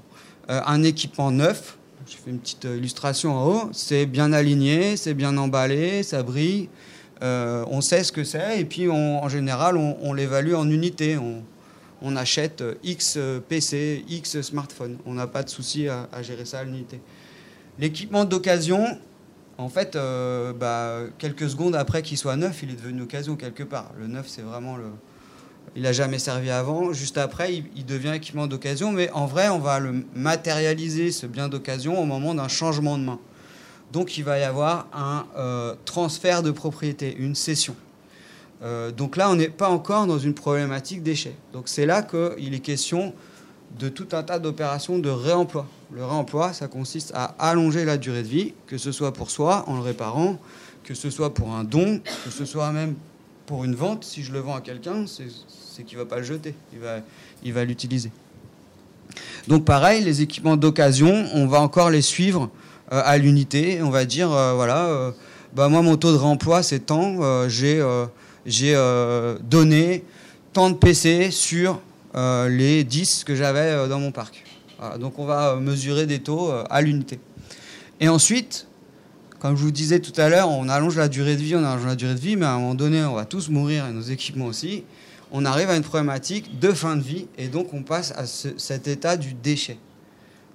[0.50, 5.14] Euh, un équipement neuf, je fais une petite illustration en haut, c'est bien aligné, c'est
[5.14, 6.68] bien emballé, ça brille,
[7.22, 11.16] euh, on sait ce que c'est, et puis en général, on, l'évalue en unités.
[11.18, 11.42] On,
[12.16, 14.98] achète X PC, X smartphone.
[15.06, 17.00] On n'a pas de souci à, à gérer ça à l'unité.
[17.78, 18.98] L'équipement d'occasion,
[19.58, 23.62] en fait, euh, bah, quelques secondes après qu'il soit neuf, il est devenu occasion quelque
[23.62, 23.92] part.
[23.98, 24.86] Le neuf, c'est vraiment le.
[25.76, 26.92] Il n'a jamais servi avant.
[26.92, 28.92] Juste après, il, devient équipement d'occasion.
[28.92, 33.04] Mais en vrai, on va le matérialiser, ce bien d'occasion, au moment d'un changement de
[33.04, 33.18] main.
[33.90, 37.74] Donc, il va y avoir un euh, transfert de propriété, une cession.
[38.62, 41.34] Euh, donc là, on n'est pas encore dans une problématique déchet.
[41.52, 43.14] Donc c'est là qu'il est question
[43.78, 45.66] de tout un tas d'opérations de réemploi.
[45.92, 49.64] Le réemploi, ça consiste à allonger la durée de vie, que ce soit pour soi
[49.68, 50.38] en le réparant,
[50.84, 52.94] que ce soit pour un don, que ce soit même
[53.46, 54.04] pour une vente.
[54.04, 57.00] Si je le vends à quelqu'un, c'est qu'il ne va pas le jeter, il va
[57.42, 58.10] il va l'utiliser.
[59.48, 62.50] Donc pareil, les équipements d'occasion, on va encore les suivre
[62.92, 63.80] euh, à l'unité.
[63.82, 65.10] On va dire, euh, voilà, euh,
[65.54, 67.82] bah moi mon taux de réemploi c'est tant, j'ai
[69.42, 70.04] donné
[70.52, 71.80] tant de PC sur
[72.14, 74.44] les 10 que j'avais euh, dans mon parc.
[75.00, 77.18] donc on va euh, mesurer des taux à l'unité.
[78.00, 78.66] Et ensuite,
[79.40, 81.86] comme je vous disais tout à l'heure, on allonge la durée de vie, on allonge
[81.86, 84.02] la durée de vie, mais à un moment donné, on va tous mourir et nos
[84.02, 84.84] équipements aussi.
[85.32, 88.86] On arrive à une problématique de fin de vie et donc on passe à cet
[88.86, 89.78] état du déchet.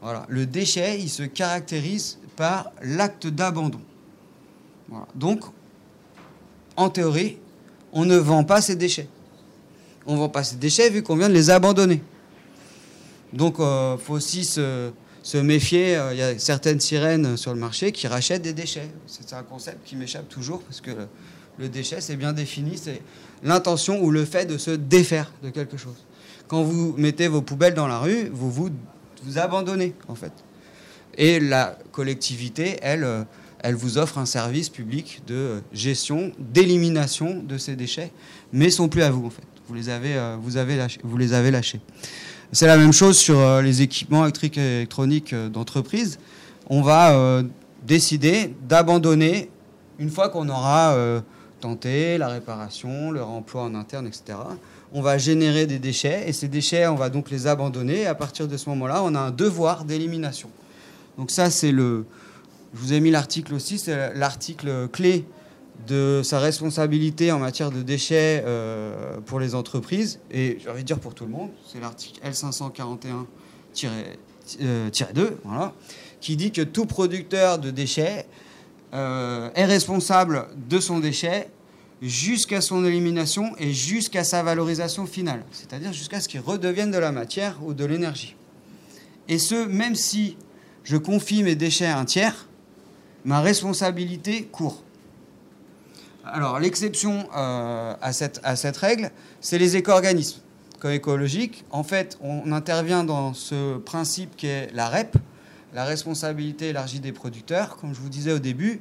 [0.02, 0.26] Voilà.
[0.30, 3.82] Le déchet, il se caractérise par l'acte d'abandon.
[5.16, 5.42] Donc,
[6.78, 7.38] en théorie,
[7.92, 9.10] on ne vend pas ces déchets
[10.10, 12.02] on vend pas ces déchets vu qu'on vient de les abandonner.
[13.32, 14.92] Donc il euh, faut aussi se,
[15.36, 15.96] méfier.
[15.96, 18.90] Euh, il y a certaines sirènes sur le marché qui rachètent des déchets.
[19.06, 20.92] C'est un concept qui m'échappe toujours parce que
[21.60, 23.02] le, déchet, c'est bien défini, c'est
[23.44, 26.06] l'intention ou le fait de se défaire de quelque chose.
[26.48, 28.72] Quand vous mettez vos poubelles dans la rue, vous vous,
[29.36, 30.32] abandonnez en fait.
[31.18, 33.24] Et la collectivité, elle, euh,
[33.60, 38.12] elle vous offre un service public de gestion, d'élimination de ces déchets,
[38.52, 41.80] mais sont plus à vous en fait vous les avez, euh, vous les avez lâchés.
[42.52, 46.18] C'est la même chose sur euh, les équipements électriques et électroniques euh, d'entreprise.
[46.72, 47.44] On va
[47.84, 49.50] décider d'abandonner
[49.98, 50.96] une fois qu'on aura
[51.60, 54.38] tenté la réparation, le remploi en interne, etc.
[54.94, 58.06] On va générer des déchets et ces déchets, on va donc les abandonner.
[58.06, 60.52] À partir de ce moment-là, on a un devoir d'élimination.
[61.18, 62.06] Donc ça, c'est le.
[62.76, 65.26] Je vous ai mis l'article aussi, c'est l'article clé
[65.90, 70.88] de sa responsabilité en matière de déchets euh, pour les entreprises, et j'ai envie de
[70.88, 73.26] dire pour tout le monde, c'est l'article L541-2,
[75.44, 75.74] voilà,
[76.22, 78.28] qui dit que tout producteur de déchets
[78.92, 81.50] est responsable de son déchet
[82.02, 87.12] jusqu'à son élimination et jusqu'à sa valorisation finale, c'est-à-dire jusqu'à ce qu'il redevienne de la
[87.12, 88.36] matière ou de l'énergie.
[89.28, 90.38] Et ce, même si
[90.84, 92.48] je confie mes déchets à un tiers,
[93.26, 94.84] ma responsabilité court.
[96.34, 99.12] Alors l'exception euh, à, cette, à cette règle,
[99.42, 100.42] c'est les éco-organismes
[100.86, 101.66] écologiques.
[101.72, 105.18] En fait, on intervient dans ce principe qui est la REP,
[105.74, 107.78] la responsabilité élargie des producteurs.
[107.78, 108.80] Comme je vous disais au début,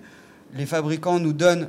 [0.54, 1.68] les fabricants nous donnent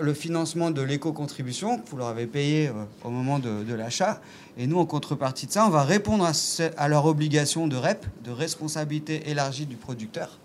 [0.00, 2.72] le financement de l'éco-contribution que vous leur avez payé euh,
[3.04, 4.20] au moment de, l'achat.
[4.56, 6.32] Et nous, en contrepartie de ça, on va répondre à,
[6.76, 10.38] à, leur obligation de REP, de responsabilité élargie du producteur,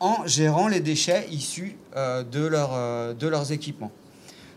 [0.00, 3.92] en gérant les déchets issus euh, euh, de leurs équipements.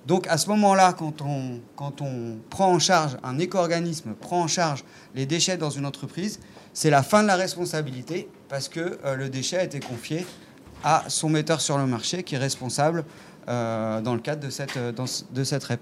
[0.08, 4.48] Donc à ce moment-là, quand on, quand on prend en charge, un éco-organisme prend en
[4.48, 6.40] charge les déchets dans une entreprise,
[6.74, 10.26] c'est la fin de la responsabilité parce que le déchet a été confié
[10.84, 13.06] à son metteur sur le marché qui est responsable
[13.48, 14.92] euh, dans le cadre de cette, euh,
[15.32, 15.82] de cette REP.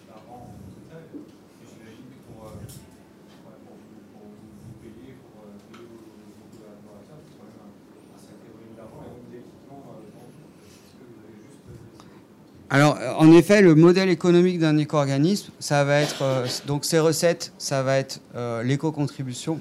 [13.21, 17.83] en effet, le modèle économique d'un éco-organisme, ça va être euh, donc ses recettes, ça
[17.83, 19.59] va être euh, l'éco-contribution,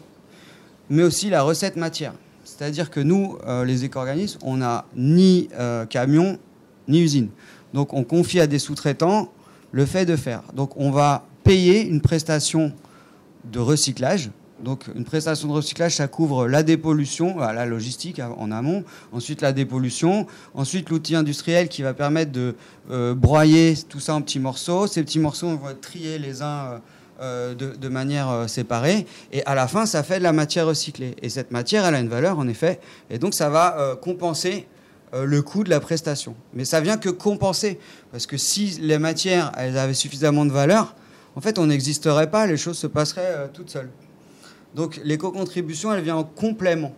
[0.89, 2.15] mais aussi la recette matière.
[2.45, 5.49] C'est-à-dire que nous, les éco-organismes, on n'a ni
[5.89, 6.39] camion
[6.89, 7.29] ni usine.
[7.73, 9.31] Donc, on confie à des sous-traitants
[9.73, 10.43] le fait de faire.
[10.55, 12.73] Donc, on va payer une prestation
[13.45, 14.31] de recyclage
[14.63, 19.41] donc une prestation de recyclage, ça couvre la dépollution, euh, la logistique en amont, ensuite
[19.43, 22.55] la dépollution, ensuite l'outil industriel qui va permettre de
[22.91, 24.87] euh, broyer tout ça en petits morceaux.
[24.87, 26.81] Ces petits morceaux, on va trier les uns
[27.21, 31.17] euh, de, manière séparée, et à la fin, ça fait de la matière recyclée.
[31.23, 34.67] Et cette matière, elle a une valeur, en effet, et donc ça va compenser
[35.13, 36.35] le coût de la prestation.
[36.55, 37.79] Mais ça vient que compenser,
[38.11, 40.95] parce que si les matières, elles avaient suffisamment de valeur,
[41.37, 43.91] en fait, on n'existerait pas, les choses se passeraient toutes seules.
[44.75, 46.93] Donc l'éco-contribution, elle vient en complément.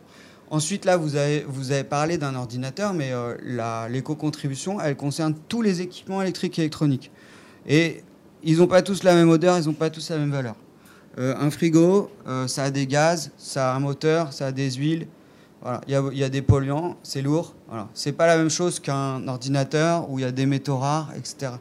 [0.51, 5.63] Ensuite, là, vous avez, vous avez parlé d'un ordinateur, mais euh, l'éco-contribution, elle concerne tous
[5.63, 7.11] les équipements électriques et électroniques.
[7.67, 8.03] Et
[8.43, 10.57] ils n'ont pas tous la même odeur, ils n'ont pas tous la même valeur.
[11.19, 14.71] Euh, un frigo, euh, ça a des gaz, ça a un moteur, ça a des
[14.73, 15.07] huiles.
[15.87, 17.55] Il y, y, a des polluants, c'est lourd.
[17.69, 17.89] Voilà.
[17.95, 21.53] C'est pas la même chose qu'un ordinateur où il y a des métaux rares, etc.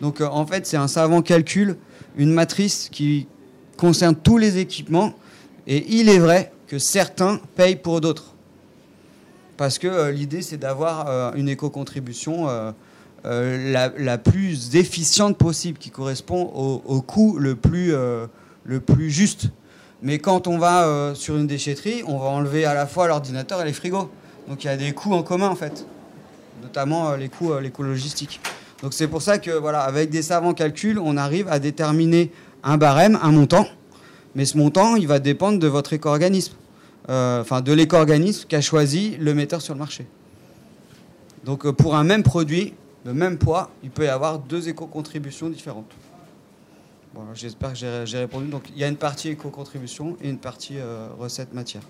[0.00, 1.76] Donc en fait, c'est un savant calcul,
[2.16, 3.26] une matrice qui
[3.76, 5.12] concerne tous les équipements
[5.68, 8.34] et il est vrai que certains payent pour d'autres.
[9.58, 15.90] Parce que euh, l'idée, c'est d'avoir euh, une éco-contribution euh, la, plus efficiente possible, qui
[15.90, 19.50] correspond au, coût le plus, le plus juste.
[20.00, 23.64] Mais quand on va sur une déchetterie, on va enlever à la fois l'ordinateur et
[23.64, 24.10] les frigos.
[24.48, 25.84] Donc il y a des coûts en commun, en fait,
[26.62, 28.40] notamment les coûts, les coûts logistiques.
[28.82, 32.30] Donc c'est pour ça que, voilà, avec des savants calculs, on arrive à déterminer
[32.62, 33.66] un barème, un montant,
[34.38, 36.54] mais ce montant, il va dépendre de votre éco-organisme,
[37.08, 40.06] euh, enfin de l'éco-organisme qu'a choisi le metteur sur le marché.
[41.44, 42.72] Donc euh, pour un même produit,
[43.04, 45.90] le même poids, il peut y avoir deux éco-contributions différentes.
[47.34, 48.46] J'espère que j'ai répondu.
[48.46, 51.82] Donc il y a une partie éco-contribution et une partie euh, recette matière.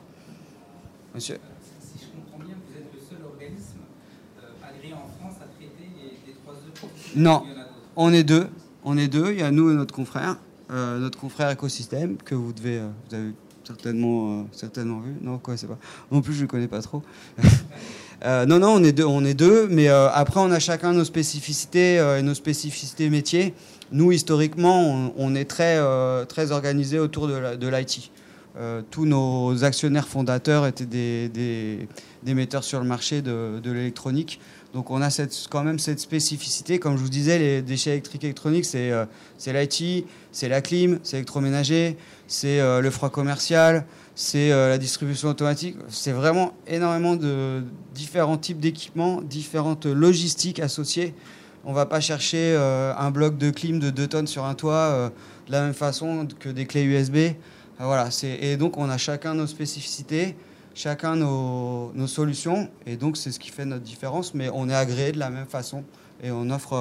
[1.14, 1.36] Monsieur
[1.82, 3.80] Si je comprends bien, vous êtes le seul organisme
[4.66, 5.90] agréé en France à traiter
[6.26, 7.44] les, trois œufs Non,
[7.94, 8.48] on est deux.
[8.84, 10.38] On est deux, il y a nous et notre confrère.
[10.70, 13.32] Euh, notre confrère écosystème que vous devez, euh, avez
[13.64, 15.14] certainement, euh, certainement vu.
[15.22, 15.78] Non, quoi, c'est pas.
[16.12, 17.02] Non plus, je ne connais pas trop.
[18.24, 21.96] non, non, on est deux, on est deux, mais après, on a chacun nos spécificités
[22.18, 23.54] et nos spécificités métiers.
[23.92, 25.78] Nous, historiquement, on, est très,
[26.26, 28.10] très organisé autour de l'IT.
[28.90, 31.88] tous nos actionnaires fondateurs étaient des, des,
[32.24, 34.40] des metteurs sur le marché de, de l'électronique.
[34.74, 35.08] Donc on a
[35.50, 36.78] quand même cette spécificité.
[36.78, 39.06] Comme je vous disais, les déchets électriques et électroniques, c'est euh,
[39.46, 45.28] l'IT, c'est la clim, c'est l'électroménager, c'est euh, le froid commercial, c'est euh, la distribution
[45.28, 45.76] automatique.
[45.88, 47.62] C'est vraiment énormément de
[47.94, 51.14] différents types d'équipements, différentes logistiques associées.
[51.64, 55.10] On ne va pas chercher un bloc de clim de 2 tonnes sur un toit
[55.46, 57.34] de la même façon que des clés USB.
[57.78, 60.36] Voilà, et donc on a chacun nos spécificités
[60.78, 62.68] chacun nos, solutions.
[62.86, 64.32] Et donc, c'est ce qui fait notre différence.
[64.32, 65.82] Mais on est agréé de la même façon.
[66.22, 66.72] Et on offre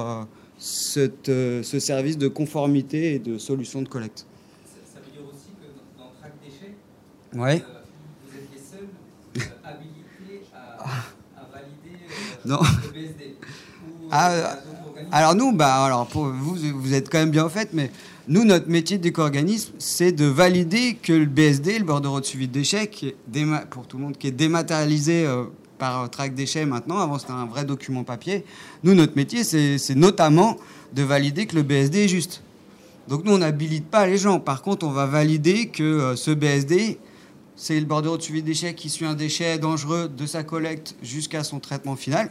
[0.96, 4.24] euh, euh, ce service de conformité et de solution de collecte.
[4.64, 6.74] Ça, veut dire aussi que dans, Track Déchets,
[7.34, 7.62] Ouais.
[7.62, 7.80] euh,
[8.26, 10.82] vous êtes les seuls habilités à,
[11.40, 11.98] à valider
[12.44, 12.60] Non.
[12.60, 13.36] le BSD
[14.02, 14.56] Ou Ah,
[15.10, 17.90] Alors nous, bah, alors pour vous, vous êtes quand même bien fait, mais
[18.28, 22.52] nous, notre métier d'éco-organisme, c'est de valider que le BSD, le bordereau de suivi de
[22.52, 22.90] déchets,
[23.70, 25.44] pour tout le monde, qui est dématérialisé euh,
[25.78, 28.44] par euh, track déchets maintenant, avant c'était un vrai document papier.
[28.84, 30.58] Nous, notre métier, c'est c'est notamment
[30.92, 32.42] de valider que le BSD est juste.
[33.08, 34.40] Donc nous, on n'habilite pas les gens.
[34.40, 36.98] Par contre, on va valider que euh, ce BSD,
[37.56, 40.96] c'est le bordereau de suivi de déchets qui suit un déchet dangereux de sa collecte
[41.02, 42.30] jusqu'à son traitement final,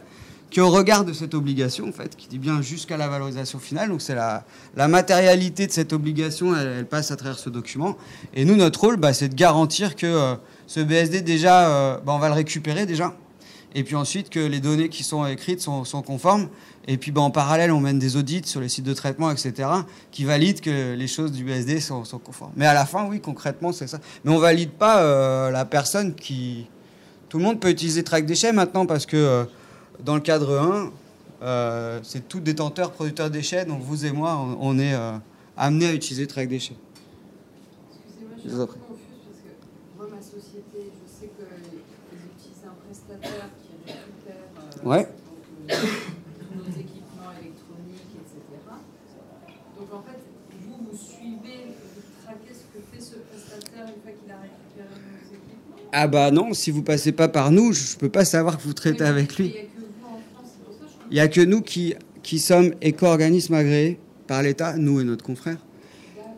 [0.50, 3.90] qui au regard de cette obligation, en fait, qui dit bien jusqu'à la valorisation finale,
[3.90, 4.44] donc c'est la,
[4.88, 7.96] matérialité de cette obligation, elle, passe à travers ce document.
[8.34, 10.34] Et nous, notre rôle, bah, c'est de garantir que euh,
[10.66, 13.14] ce BSD, déjà, euh, bah, on va le récupérer déjà.
[13.74, 16.48] Et puis ensuite, que les données qui sont écrites sont, conformes.
[16.86, 19.68] Et puis bah, en parallèle, on mène des audits sur les sites de traitement, etc.,
[20.10, 22.52] qui valident que les choses du BSD sont, conformes.
[22.56, 23.98] Mais à la fin, oui, concrètement, c'est ça.
[24.24, 26.66] Mais on valide pas euh, la personne qui.
[27.28, 29.46] Tout le monde peut utiliser Track Déchets maintenant parce que
[30.04, 30.92] dans le cadre 1,
[31.42, 33.64] euh, c'est tout détenteur, producteur de déchets.
[33.64, 35.12] Donc vous et moi, on, on est euh,
[35.56, 36.74] amenés à utiliser Track Déchets.
[38.06, 42.66] Excusez-moi, je suis un peu confuse parce que moi, ma société, je sais qu'ils utilisent
[42.66, 44.44] un prestataire qui récupère
[44.84, 45.02] euh, Ouais.
[45.02, 48.62] donc, euh, nos équipements électroniques, etc.
[49.78, 50.18] Donc en fait,
[50.62, 54.88] vous, vous suivez, vous traquez ce que fait ce prestataire une fois qu'il a récupéré
[54.94, 55.88] nos équipements?
[55.92, 58.72] Ah bah non, si vous passez pas par nous, je peux pas savoir que vous
[58.74, 59.54] traitez avec lui.
[61.10, 65.24] Il n'y a que nous qui, qui sommes éco-organismes agréés par l'État, nous et notre
[65.24, 65.56] confrère.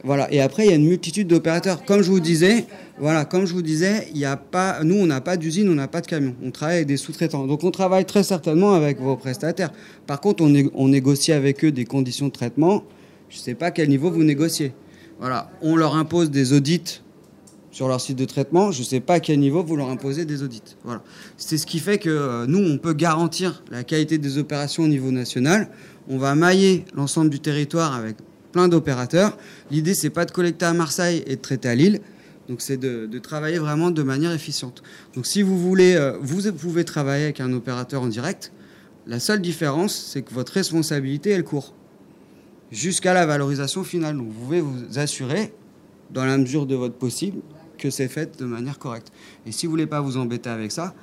[0.04, 0.32] Voilà.
[0.32, 1.84] Et après, il y a une multitude d'opérateurs.
[1.84, 2.64] Comme je vous disais,
[2.98, 5.74] voilà, comme je vous disais, il y a pas, nous, on n'a pas d'usine, on
[5.74, 6.34] n'a pas de camion.
[6.42, 7.46] On travaille avec des sous-traitants.
[7.46, 9.72] Donc, on travaille très certainement avec vos prestataires.
[10.06, 12.84] Par contre, on, né- on négocie avec eux des conditions de traitement.
[13.28, 14.72] Je ne sais pas quel niveau vous négociez.
[15.18, 15.50] Voilà.
[15.60, 17.02] On leur impose des audits
[17.70, 18.72] sur leur site de traitement.
[18.72, 20.62] Je ne sais pas à quel niveau vous leur imposez des audits.
[20.84, 21.02] Voilà.
[21.36, 24.88] C'est ce qui fait que euh, nous, on peut garantir la qualité des opérations au
[24.88, 25.68] niveau national.
[26.08, 28.16] On va mailler l'ensemble du territoire avec
[28.52, 29.36] plein d'opérateurs.
[29.70, 32.00] L'idée, c'est pas de collecter à Marseille et de traiter à Lille.
[32.48, 34.82] Donc, c'est de, travailler vraiment de manière efficiente.
[35.14, 38.52] Donc, si vous voulez, euh, vous pouvez travailler avec un opérateur en direct.
[39.06, 41.74] La seule différence, c'est que votre responsabilité, elle court
[42.72, 44.16] jusqu'à la valorisation finale.
[44.16, 45.52] Donc, vous pouvez vous assurer,
[46.10, 47.40] dans la mesure de votre possible,
[47.80, 49.10] que c'est fait de manière correcte.
[49.46, 50.94] Et si vous voulez pas vous embêter avec ça,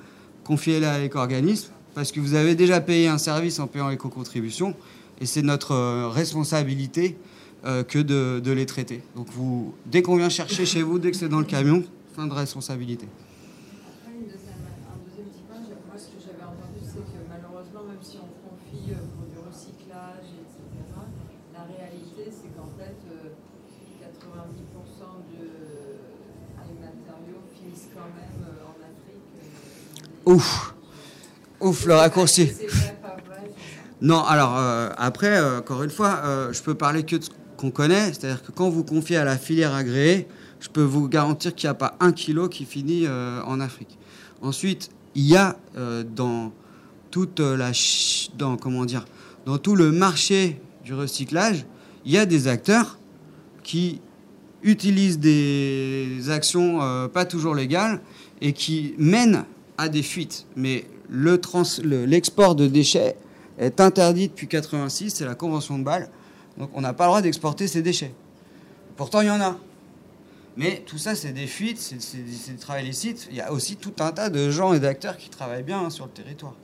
[0.44, 4.74] confiez-le à l'éco-organisme, parce que vous avez déjà payé un service en payant l'éco-contribution,
[5.20, 7.18] et c'est notre euh, responsabilité
[7.66, 9.02] euh, que de, de les traiter.
[9.16, 11.82] Donc vous, dès qu'on vient chercher chez vous, dès que c'est dans le camion,
[12.14, 13.06] fin de responsabilité.
[13.10, 17.18] Après, une deuxième, un deuxième petit point, j'ai- moi ce que j'avais entendu, c'est que
[17.28, 20.62] malheureusement, même si on confie euh, pour du recyclage, etc.,
[21.52, 23.34] la réalité, c'est qu'en fait, euh,
[24.06, 25.98] 90% de-
[26.62, 29.26] des matériaux finissent quand même euh, en Afrique.
[29.34, 30.74] euh, Ouf,
[31.58, 32.50] ouf, le raccourci.
[34.02, 37.30] Non, alors euh, après, euh, encore une fois, euh, je peux parler que de ce
[37.56, 40.28] qu'on connaît, c'est-à-dire que quand vous confiez à la filière agréée,
[40.60, 43.98] je peux vous garantir qu'il n'y a pas un kilo qui finit en Afrique.
[44.42, 45.56] Ensuite, il y a
[46.14, 46.52] dans
[47.10, 47.72] toute la
[48.36, 51.64] dans tout le marché du recyclage,
[52.04, 52.98] il y a des acteurs
[53.62, 54.02] qui
[54.62, 58.00] utilisent des actions pas toujours légales
[58.42, 59.44] et qui mènent
[59.78, 60.46] à des fuites.
[60.56, 63.16] Mais le trans- le- l'export de déchets
[63.58, 66.10] est interdit depuis 86, c'est la convention de Bâle.
[66.58, 68.12] Donc on n'a pas le droit d'exporter ces déchets.
[68.96, 69.56] Pourtant, il y en a.
[70.56, 73.28] Mais tout ça, c'est des fuites, c'est du travail licite.
[73.30, 75.90] Il y a aussi tout un tas de gens et d'acteurs qui travaillent bien hein,
[75.90, 76.54] sur le territoire.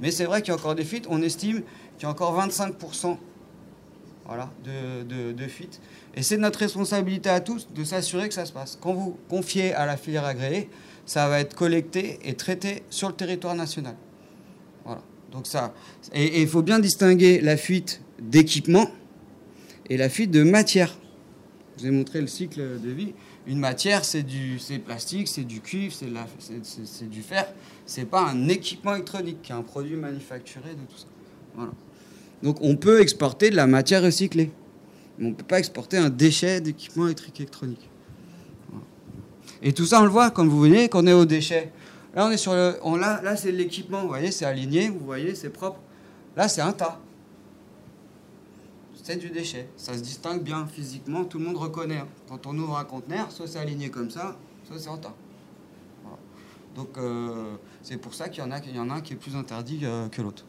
[0.00, 1.04] Mais c'est vrai qu'il y a encore des fuites.
[1.10, 1.60] On estime
[1.98, 3.18] qu'il y a encore 25%
[4.26, 5.80] voilà, de- de fuites.
[6.14, 8.78] Et c'est notre responsabilité à tous de s'assurer que ça se passe.
[8.80, 10.70] Quand vous confiez à la filière agréée,
[11.06, 13.94] ça va être collecté et traité sur le territoire national.
[14.84, 15.02] Voilà.
[15.30, 15.74] Donc ça.
[16.12, 18.86] Et il faut bien distinguer la fuite d'équipement
[19.88, 20.94] et la fuite de matière.
[21.76, 23.14] Je vous ai montré le cycle de vie.
[23.46, 26.06] Une matière, c'est du c'est plastique, c'est du cuivre, c'est
[26.38, 27.46] c'est- c'est- c'est du fer.
[27.86, 31.06] C'est pas un équipement électronique, qui est un produit manufacturé de tout ça.
[31.56, 31.72] Voilà.
[32.42, 34.50] Donc on peut exporter de la matière recyclée.
[35.18, 37.88] Mais on ne peut pas exporter un déchet d'équipement électrique électronique.
[39.62, 41.72] Et tout ça, on le voit, comme vous voyez, qu'on est aux déchets.
[42.14, 42.78] Là, on est sur le.
[42.82, 45.78] On, là, là c'est l'équipement, vous voyez, c'est aligné, vous voyez, c'est propre.
[46.36, 46.98] Là, c'est un tas.
[49.02, 49.68] C'est du déchet.
[49.76, 51.98] Ça se distingue bien physiquement, tout le monde reconnaît.
[51.98, 52.08] hein.
[52.28, 54.36] Quand on ouvre un conteneur, soit c'est aligné comme ça,
[54.66, 55.14] soit c'est en tas.
[56.76, 59.16] Donc, euh, c'est pour ça qu'il y, en a, y en a un qui est
[59.16, 60.44] plus interdit euh, que l'autre.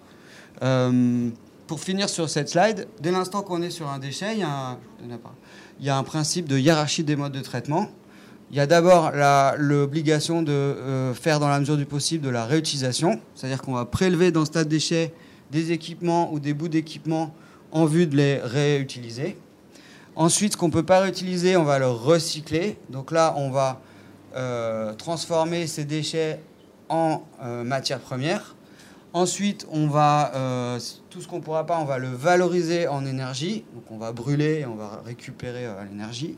[0.61, 1.30] Euh,
[1.68, 4.39] pour finir sur cette slide, dès l'instant qu'on est sur un déchet, il
[5.86, 7.89] y a un principe de hiérarchie des modes de traitement.
[8.54, 9.12] Il y a d'abord
[9.58, 14.32] l'obligation de faire dans la mesure du possible de la réutilisation, c'est-à-dire qu'on va prélever
[14.32, 15.12] dans ce tas de déchets
[15.49, 17.34] des équipements ou des bouts d'équipements
[17.72, 19.38] en vue de les réutiliser.
[20.16, 22.78] Ensuite, ce qu'on ne peut pas réutiliser, on va le recycler.
[22.91, 23.82] Donc là, on va
[24.36, 26.39] euh, transformer ces déchets
[26.89, 28.56] en euh, matière première.
[29.14, 30.80] Ensuite, on va, euh,
[31.10, 33.66] tout ce qu'on ne pourra pas, on va le valoriser en énergie.
[33.74, 36.38] Donc on va brûler et on va récupérer l'énergie.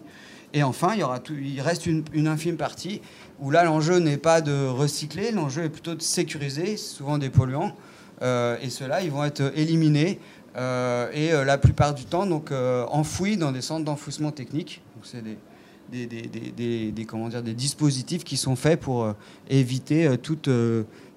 [0.54, 3.02] Et enfin, il, reste une, infime partie
[3.40, 7.76] où là, l'enjeu n'est pas de recycler, l'enjeu est plutôt de sécuriser, souvent des polluants.
[8.22, 10.20] et ceux-là, ils vont être éliminés
[10.58, 14.82] euh, et euh, la plupart du temps donc euh, enfouis dans des centres d'enfouissement technique.
[15.04, 15.22] c'est
[15.92, 16.92] des,
[17.54, 19.14] dispositifs qui sont faits pour
[19.50, 20.50] éviter toute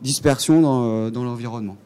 [0.03, 0.61] dispersion
[1.11, 1.77] dans l'environnement.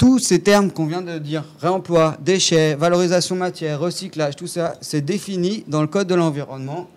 [0.00, 5.02] Tous ces termes qu'on vient de dire, réemploi, déchets, valorisation matière, recyclage, tout ça, c'est
[5.02, 6.88] défini dans le Code de l'environnement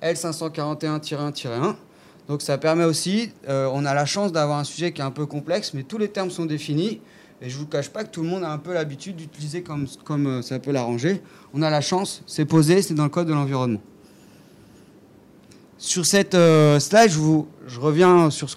[0.00, 1.74] L541-1-1.
[2.28, 5.26] Donc ça permet aussi, on a la chance d'avoir un sujet qui est un peu
[5.26, 7.00] complexe, mais tous les termes sont définis.
[7.40, 9.64] Et je ne vous cache pas que tout le monde a un peu l'habitude d'utiliser
[9.64, 11.20] comme, comme euh, ça peut l'arranger.
[11.54, 13.80] On a la chance, c'est posé, c'est dans le code de l'environnement.
[15.78, 18.56] Sur cette euh, slide, je, reviens sur ce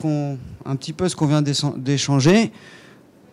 [0.63, 2.51] un petit peu ce qu'on vient d'échanger.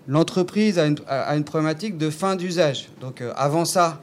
[0.06, 2.88] L'entreprise a une, problématique de fin d'usage.
[3.00, 4.00] Donc euh, avant ça,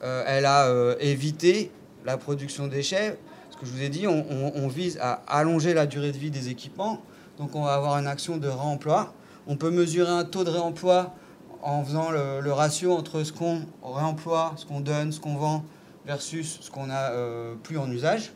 [0.00, 1.72] elle a évité
[2.04, 3.18] la production déchets.
[3.50, 6.50] Ce que je vous ai dit, on, vise à allonger la durée de vie des
[6.50, 7.02] équipements.
[7.36, 9.12] Donc on va avoir une action de réemploi.
[9.48, 11.14] On peut mesurer un taux de réemploi
[11.62, 15.64] en faisant le, ratio entre ce qu'on réemploie, ce qu'on donne, ce qu'on vend,
[16.06, 18.30] versus ce qu'on n'a euh, plus en usage.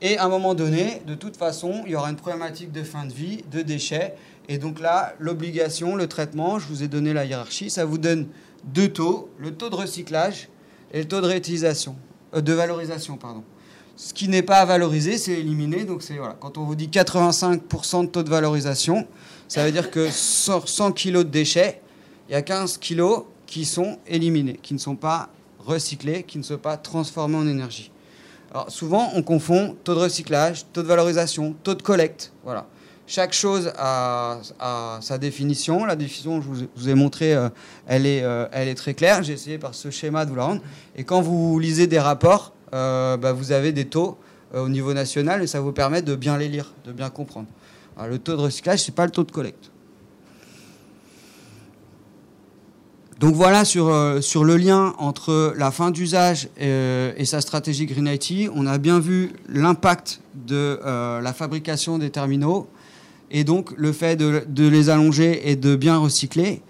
[0.00, 3.04] Et à un moment donné, de toute façon, il y aura une problématique de fin
[3.04, 4.14] de vie, de déchets.
[4.48, 8.28] Et donc là, l'obligation, le traitement, je vous ai donné la hiérarchie, ça vous donne
[8.64, 10.48] deux taux, le taux de recyclage
[10.92, 11.96] et le taux de réutilisation,
[12.34, 13.44] euh, de valorisation, pardon.
[13.96, 15.84] Ce qui n'est pas valorisé, c'est éliminé.
[15.84, 19.06] Donc c'est voilà, quand on vous dit 85% de taux de valorisation,
[19.48, 21.82] ça veut dire que sur 100 kg de déchets,
[22.28, 26.42] il y a 15 kg qui sont éliminés, qui ne sont pas recyclés, qui ne
[26.42, 27.90] sont pas transformés en énergie.
[28.52, 32.32] Alors souvent, on confond taux de recyclage, taux de valorisation, taux de collecte.
[32.44, 32.66] Voilà.
[33.10, 34.38] Chaque chose a,
[35.00, 35.86] sa définition.
[35.86, 37.48] La définition, je vous, ai montré, euh,
[37.86, 39.22] elle, est, euh, elle est très claire.
[39.22, 40.60] J'ai essayé par ce schéma de vous la rendre.
[40.94, 44.18] Et quand vous lisez des rapports, euh, bah, vous avez des taux
[44.54, 47.48] au niveau national et ça vous permet de bien les lire, de bien comprendre
[48.08, 49.72] le taux de recyclage, ce n'est pas le taux de collecte.
[53.18, 58.48] Donc voilà sur, le lien entre la fin d'usage euh, et, sa stratégie Green IT.
[58.54, 62.68] On a bien vu l'impact de la fabrication des terminaux
[63.30, 66.62] et donc le fait de, les allonger et de bien recycler.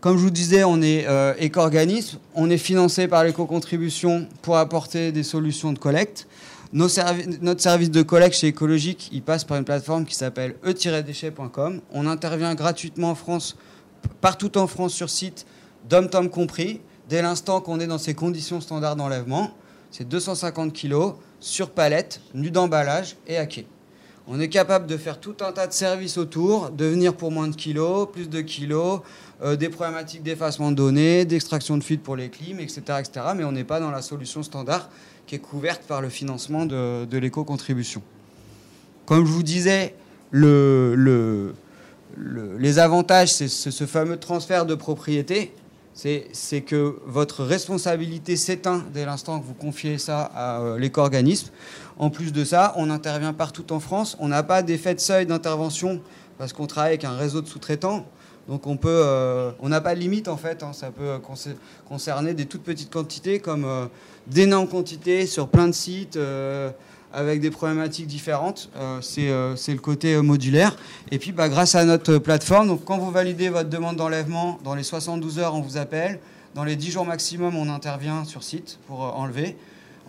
[0.00, 1.06] Comme je vous disais, on est
[1.40, 6.28] éco-organisme, on est financé par l'éco-contribution pour apporter des solutions de collecte
[6.72, 11.80] notre service de collecte chez Écologique, il passe par une plateforme qui s'appelle e-déchets.com.
[11.92, 13.56] On intervient gratuitement en France,
[14.20, 15.46] partout en France sur site,
[15.88, 19.50] dom-tom compris, dès l'instant qu'on est dans ces conditions standards d'enlèvement.
[19.90, 23.66] C'est 250 kg sur palette, nu d'emballage et à quai.
[24.30, 27.48] On est capable de faire tout un tas de services autour, de venir pour moins
[27.48, 29.00] de kilos, plus de kilos,
[29.42, 32.82] euh, des problématiques d'effacement de données, d'extraction de fuite pour les clims, etc..
[33.34, 34.90] Mais on n'est pas dans la solution standard
[35.26, 38.02] qui est couverte par le financement de, l'éco-contribution.
[39.06, 39.94] Comme je vous disais,
[40.32, 41.54] les
[42.78, 45.54] avantages, c'est ce, fameux transfert de propriété.
[45.94, 51.48] C'est que votre responsabilité s'éteint dès l'instant que vous confiez ça à euh, l'éco-organisme.
[51.98, 54.16] En plus de ça, on intervient partout en France.
[54.20, 56.00] On n'a pas d'effet de seuil d'intervention
[56.38, 58.06] parce qu'on travaille avec un réseau de sous-traitants.
[58.48, 60.62] Donc on peut, euh, on n'a pas de limite en fait.
[60.62, 60.72] Hein.
[60.72, 61.18] ça peut
[61.88, 63.86] concerner des toutes petites quantités comme euh,
[64.26, 66.70] d'énormes quantités sur plein de sites euh,
[67.12, 68.70] avec des problématiques différentes.
[69.00, 70.76] c'est le côté modulaire.
[71.10, 74.74] Et puis bah, grâce à notre plateforme, donc quand vous validez votre demande d'enlèvement, dans
[74.74, 76.20] les 72 heures on vous appelle.
[76.54, 79.56] Dans les 10 jours maximum, on intervient sur site pour enlever.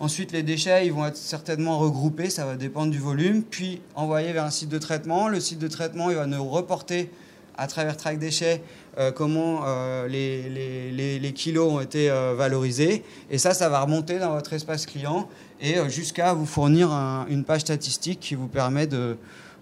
[0.00, 4.32] Ensuite, les déchets, ils vont être certainement regroupés, ça va dépendre du volume, puis envoyés
[4.32, 5.28] vers un site de traitement.
[5.28, 7.10] Le site de traitement, il va nous reporter
[7.58, 8.62] à travers Track Déchets
[8.98, 13.04] euh, comment euh, les, kilos ont été euh, valorisés.
[13.30, 15.28] Et ça, ça va remonter dans votre espace client
[15.60, 16.90] et jusqu'à vous fournir
[17.28, 18.88] une page statistique qui vous permet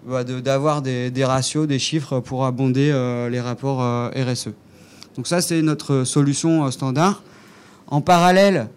[0.07, 2.93] bah, d'avoir des, des, ratios, des chiffres pour abonder
[3.29, 4.51] les rapports RSE.
[5.17, 7.21] Donc ça, c'est notre solution standard.
[7.87, 8.69] En parallèle,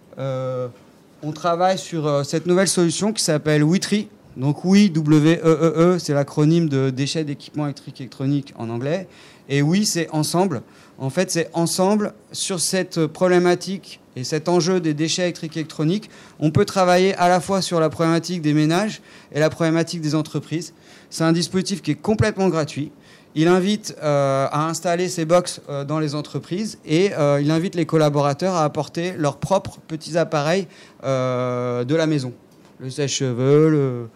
[1.23, 6.69] on travaille sur cette nouvelle solution qui s'appelle Witry, Donc oui, WEEE, e, c'est l'acronyme
[6.69, 9.07] de déchets d'équipements électriques électroniques en anglais.
[9.49, 10.63] Et oui, c'est ensemble.
[10.99, 16.11] En fait, c'est ensemble sur cette problématique et cet enjeu des déchets électriques électroniques.
[16.41, 19.01] On peut travailler à la fois sur la problématique des ménages
[19.33, 20.75] et la problématique des entreprises.
[21.11, 22.91] C'est un dispositif qui est complètement gratuit.
[23.35, 27.75] Il invite euh, à installer ces box euh, dans les entreprises et euh, il invite
[27.75, 30.67] les collaborateurs à apporter leurs propres petits appareils
[31.03, 32.33] de la maison.
[32.79, 34.09] Le sèche-cheveux,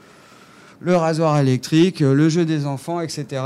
[0.80, 3.42] le, rasoir électrique, le jeu des enfants, etc.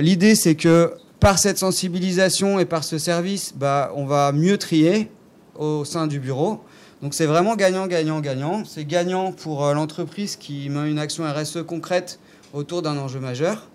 [0.00, 5.10] L'idée, c'est que par cette sensibilisation et par ce service, bah, on va mieux trier
[5.56, 6.60] au sein du bureau.
[7.02, 8.64] Donc c'est vraiment gagnant, gagnant, gagnant.
[8.64, 12.18] C'est gagnant pour l'entreprise qui met une action RSE concrète
[12.52, 13.68] autour d'un enjeu majeur.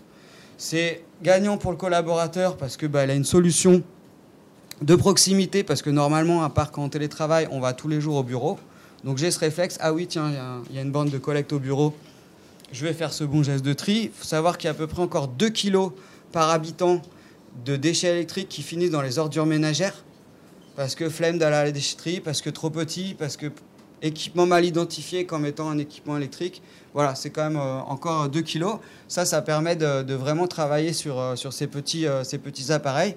[0.58, 3.84] C'est gagnant pour le collaborateur parce que bah, a une solution
[4.82, 8.16] de proximité parce que normalement, à part quand on télétravaille, on va tous les jours
[8.16, 8.58] au bureau.
[9.04, 10.32] Donc j'ai ce réflexe, ah oui, tiens,
[10.70, 11.94] il y, a une bande de collecte au bureau,
[12.72, 14.06] je vais faire ce bon geste de tri.
[14.06, 15.92] Il faut savoir qu'il y a à peu près encore 2 kilos
[16.32, 17.02] par habitant
[17.64, 20.04] de déchets électriques qui finissent dans les ordures ménagères.
[20.76, 23.48] Parce que flemme d'aller à la déchetterie, parce que trop petit, parce que
[24.06, 26.62] équipement mal identifié comme étant un équipement électrique.
[26.94, 28.78] Voilà, c'est quand même euh, encore 2 kilos.
[29.08, 33.16] Ça, ça permet de, vraiment travailler sur, euh, sur ces, petits, euh, ces petits appareils.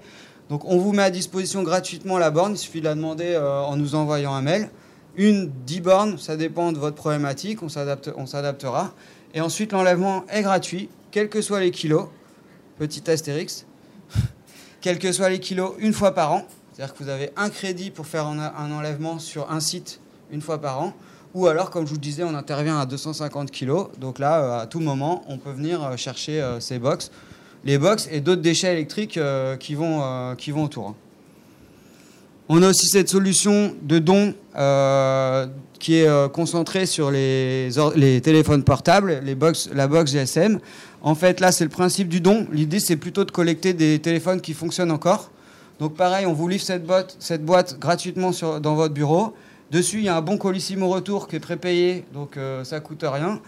[0.48, 3.76] Donc on vous met à disposition gratuitement la borne, il suffit de la demander en
[3.76, 4.70] nous envoyant un mail.
[5.14, 8.94] Une, 10 bornes, ça dépend de votre problématique, on s'adaptera.
[9.34, 12.06] Et ensuite, l'enlèvement est gratuit, quels que soient les kilos.
[12.78, 13.66] Petit astérix.
[14.80, 16.46] quels que soient les kilos, une fois par an.
[16.72, 20.00] C'est-à-dire que vous avez un crédit pour faire un enlèvement sur un site
[20.32, 20.92] une fois par an.
[21.34, 23.88] Ou alors, comme je vous disais, on intervient à 250 kg.
[24.00, 27.10] Donc là, euh, à tout moment, on peut venir euh, chercher euh, ces box,
[27.64, 29.18] les box et d'autres déchets électriques
[29.58, 30.94] qui, vont, qui vont autour.
[32.48, 34.32] On a aussi cette solution de don
[35.78, 40.60] qui est concentrée sur les, les téléphones portables, les box, la box GSM.
[41.02, 42.46] En fait, là, c'est le principe du don.
[42.52, 45.30] L'idée, c'est plutôt de collecter des téléphones qui fonctionnent encore.
[45.80, 49.34] Donc pareil, on vous livre cette boîte, cette boîte gratuitement sur, dans votre bureau.
[49.70, 53.04] Dessus, il y a un bon colissimo retour qui est prépayé, donc euh, ça coûte
[53.06, 53.38] rien.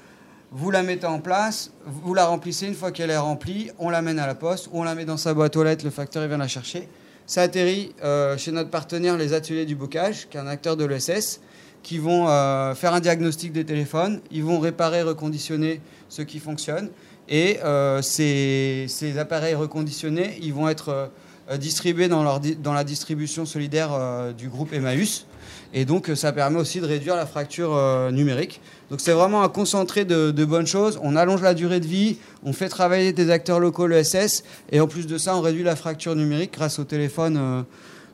[0.52, 2.66] Vous la mettez en place, vous la remplissez.
[2.66, 5.16] Une fois qu'elle est remplie, on l'amène à la poste ou on la met dans
[5.16, 5.82] sa boîte aux lettres.
[5.82, 6.90] Le facteur vient la chercher.
[7.24, 10.84] Ça atterrit euh, chez notre partenaire, les Ateliers du Bocage, qui est un acteur de
[10.84, 11.40] l'ESS,
[11.82, 14.20] qui vont euh, faire un diagnostic des téléphones.
[14.30, 16.90] Ils vont réparer, reconditionner ce qui fonctionne.
[17.30, 17.58] Et
[18.02, 21.10] ces, ces, appareils reconditionnés, ils vont être
[21.58, 23.90] distribués dans, la distribution solidaire
[24.36, 25.26] du groupe Emmaüs.
[25.72, 28.60] Et donc, ça permet aussi de réduire la fracture euh, numérique.
[28.90, 30.98] Donc, c'est vraiment un concentré de, bonnes choses.
[31.02, 34.88] On allonge la durée de vie, on fait travailler des acteurs locaux, l'ESS, et en
[34.88, 37.62] plus de ça, on réduit la fracture numérique grâce au téléphone euh,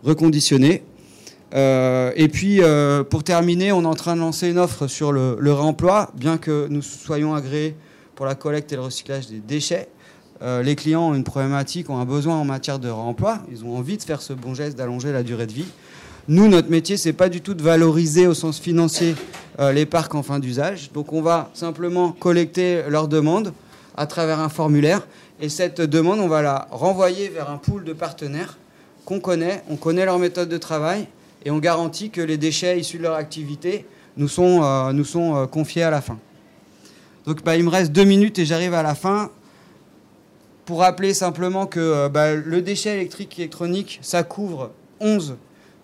[0.04, 0.82] reconditionné.
[1.54, 2.60] Euh, et puis,
[3.08, 6.66] pour terminer, on est en train de lancer une offre sur le, réemploi, bien que
[6.68, 7.74] nous soyons agréés
[8.16, 9.88] pour la collecte et le recyclage des déchets.
[10.42, 13.38] les clients ont une problématique, ont un besoin en matière de réemploi.
[13.52, 15.66] Ils ont envie de faire ce bon geste d'allonger la durée de vie.
[16.28, 19.14] Nous, notre métier, c'est pas du tout de valoriser au sens financier
[19.60, 20.90] euh, les parcs en fin d'usage.
[20.92, 23.52] Donc, on va simplement collecter leurs demandes
[23.96, 25.06] à travers un formulaire.
[25.40, 28.58] Et cette demande, on va la renvoyer vers un pool de partenaires
[29.04, 29.62] qu'on connaît.
[29.70, 31.06] On connaît leur méthode de travail
[31.44, 33.86] et on garantit que les déchets issus de leur activité
[34.16, 36.18] nous sont, euh, nous sont euh, confiés à la fin.
[37.26, 39.30] Donc, bah, il me reste deux minutes et j'arrive à la fin.
[40.64, 45.36] Pour rappeler simplement que bah, le déchet électrique et électronique, ça couvre 11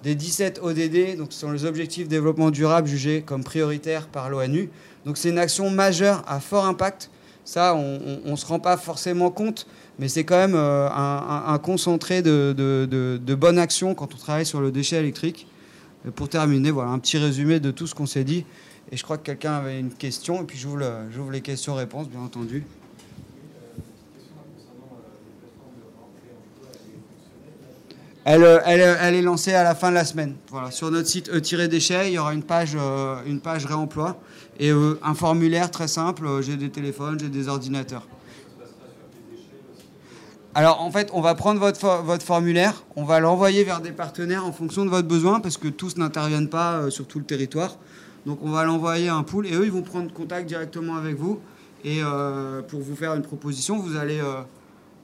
[0.02, 4.30] des 17 ODD, donc ce sont les objectifs de développement durable jugés comme prioritaires par
[4.30, 4.68] l'ONU.
[5.06, 7.10] Donc c'est une action majeure à fort impact.
[7.44, 9.66] Ça, on ne se rend pas forcément compte,
[9.98, 14.60] mais c'est quand même euh, un, concentré de, de, bonnes actions quand on travaille sur
[14.60, 15.48] le déchet électrique.
[16.14, 18.44] pour terminer, voilà un petit résumé de tout ce qu'on s'est dit.
[18.90, 22.64] Et je crois que quelqu'un avait une question, et puis j'ouvre les questions-réponses, bien entendu.
[28.28, 30.36] Euh, elle, est lancée à la fin de la semaine.
[30.48, 34.16] Voilà, sur notre site E-déchets, il y aura une page, euh, une page réemploi
[34.60, 36.28] et euh, un formulaire très simple.
[36.40, 38.06] j'ai des téléphones, j'ai des ordinateurs.
[40.54, 44.52] Alors en fait, on va prendre votre formulaire, on va l'envoyer vers des partenaires en
[44.52, 47.78] fonction de votre besoin parce que tous n'interviennent pas sur tout le territoire.
[48.26, 51.16] Donc on va l'envoyer à un pool et eux, ils vont prendre contact directement avec
[51.16, 51.40] vous.
[51.84, 52.00] Et
[52.68, 54.20] pour vous faire une proposition, vous allez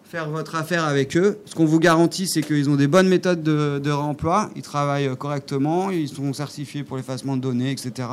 [0.09, 1.39] faire votre affaire avec eux.
[1.45, 5.91] Ce qu'on vous garantit, c'est qu'ils ont des bonnes méthodes de, réemploi, ils travaillent correctement,
[5.91, 8.09] ils sont certifiés pour l'effacement de données, etc.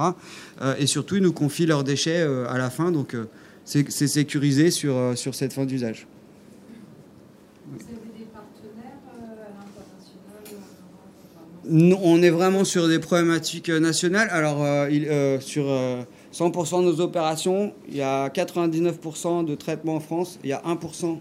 [0.62, 3.30] Euh, et surtout, ils nous confient leurs déchets euh, à la fin, donc euh,
[3.64, 6.06] c'est sécurisé sur, cette fin d'usage
[7.66, 7.80] avez
[8.20, 9.18] des partenaires à
[9.50, 10.44] l'international
[11.72, 14.30] On est vraiment sur des problématiques nationales.
[14.32, 15.08] Alors, il,
[15.42, 15.66] sur
[16.36, 20.62] 100% de nos opérations, il y a 99% de traitement en France, il y a
[20.68, 21.18] 1%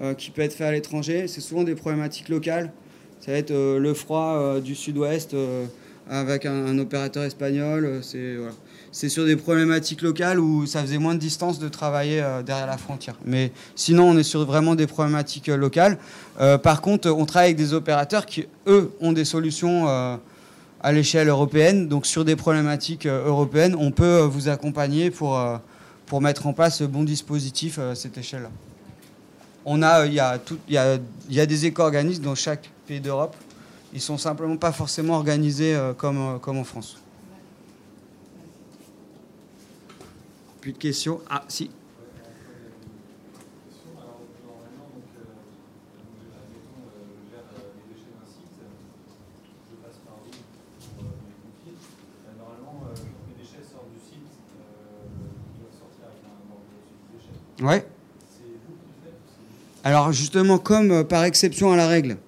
[0.00, 1.26] euh, qui peut être fait à l'étranger.
[1.26, 2.70] C'est souvent des problématiques locales.
[3.18, 5.34] Ça va être euh, le froid euh, du sud-ouest
[6.08, 8.00] avec un, opérateur espagnol.
[8.92, 12.78] C'est sur des problématiques locales où ça faisait moins de distance de travailler derrière la
[12.78, 13.14] frontière.
[13.24, 15.98] Mais sinon, on est sur vraiment des problématiques locales.
[16.62, 21.88] par contre, on travaille avec des opérateurs qui, eux, ont des solutions à l'échelle européenne.
[21.88, 25.40] Donc sur des problématiques européennes, on peut vous accompagner pour,
[26.06, 28.50] pour mettre en place ce bon dispositif à cette échelle-là
[29.82, 30.98] a, il y a, y a,
[31.30, 33.36] y a des éco-organismes dans chaque pays d'Europe.
[33.92, 36.98] Ils sont simplement pas forcément organisés euh, comme, euh, comme en France.
[40.68, 41.70] De questions Ah, si.
[57.62, 57.86] Ouais.
[59.82, 62.18] Alors justement, comme euh, par exception à la règle,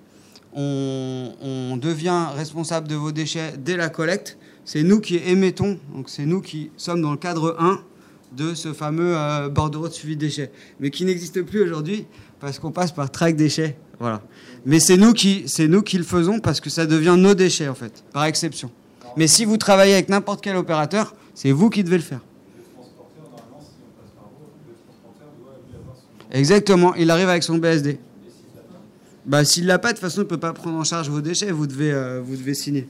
[0.55, 6.25] on, devient responsable de vos déchets dès la collecte, c'est nous qui émettons, donc c'est
[6.25, 7.85] nous qui sommes dans le cadre 1
[8.37, 12.07] de ce fameux euh, bordereau de suivi de déchets, mais qui n'existe plus aujourd'hui
[12.39, 13.77] parce qu'on passe par track déchets.
[13.99, 14.23] Voilà.
[14.65, 17.75] Mais c'est nous, qui, nous qui le faisons parce que ça devient nos déchets en
[17.75, 18.71] fait, par exception.
[19.17, 22.21] Mais si vous travaillez avec n'importe quel opérateur, c'est vous qui devez le faire.
[26.31, 27.99] Exactement, il arrive avec son BSD.
[29.27, 31.21] Bah, s'il l'a pas, de toute façon, il ne peut pas prendre en charge vos
[31.21, 32.89] déchets, vous devez, euh, vous devez signer.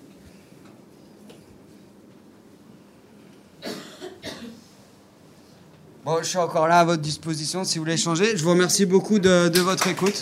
[6.05, 8.34] Bon, je suis encore là à votre disposition si vous voulez changer.
[8.36, 10.18] Je vous remercie beaucoup de, de votre écoute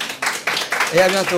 [0.93, 1.37] et à bientôt.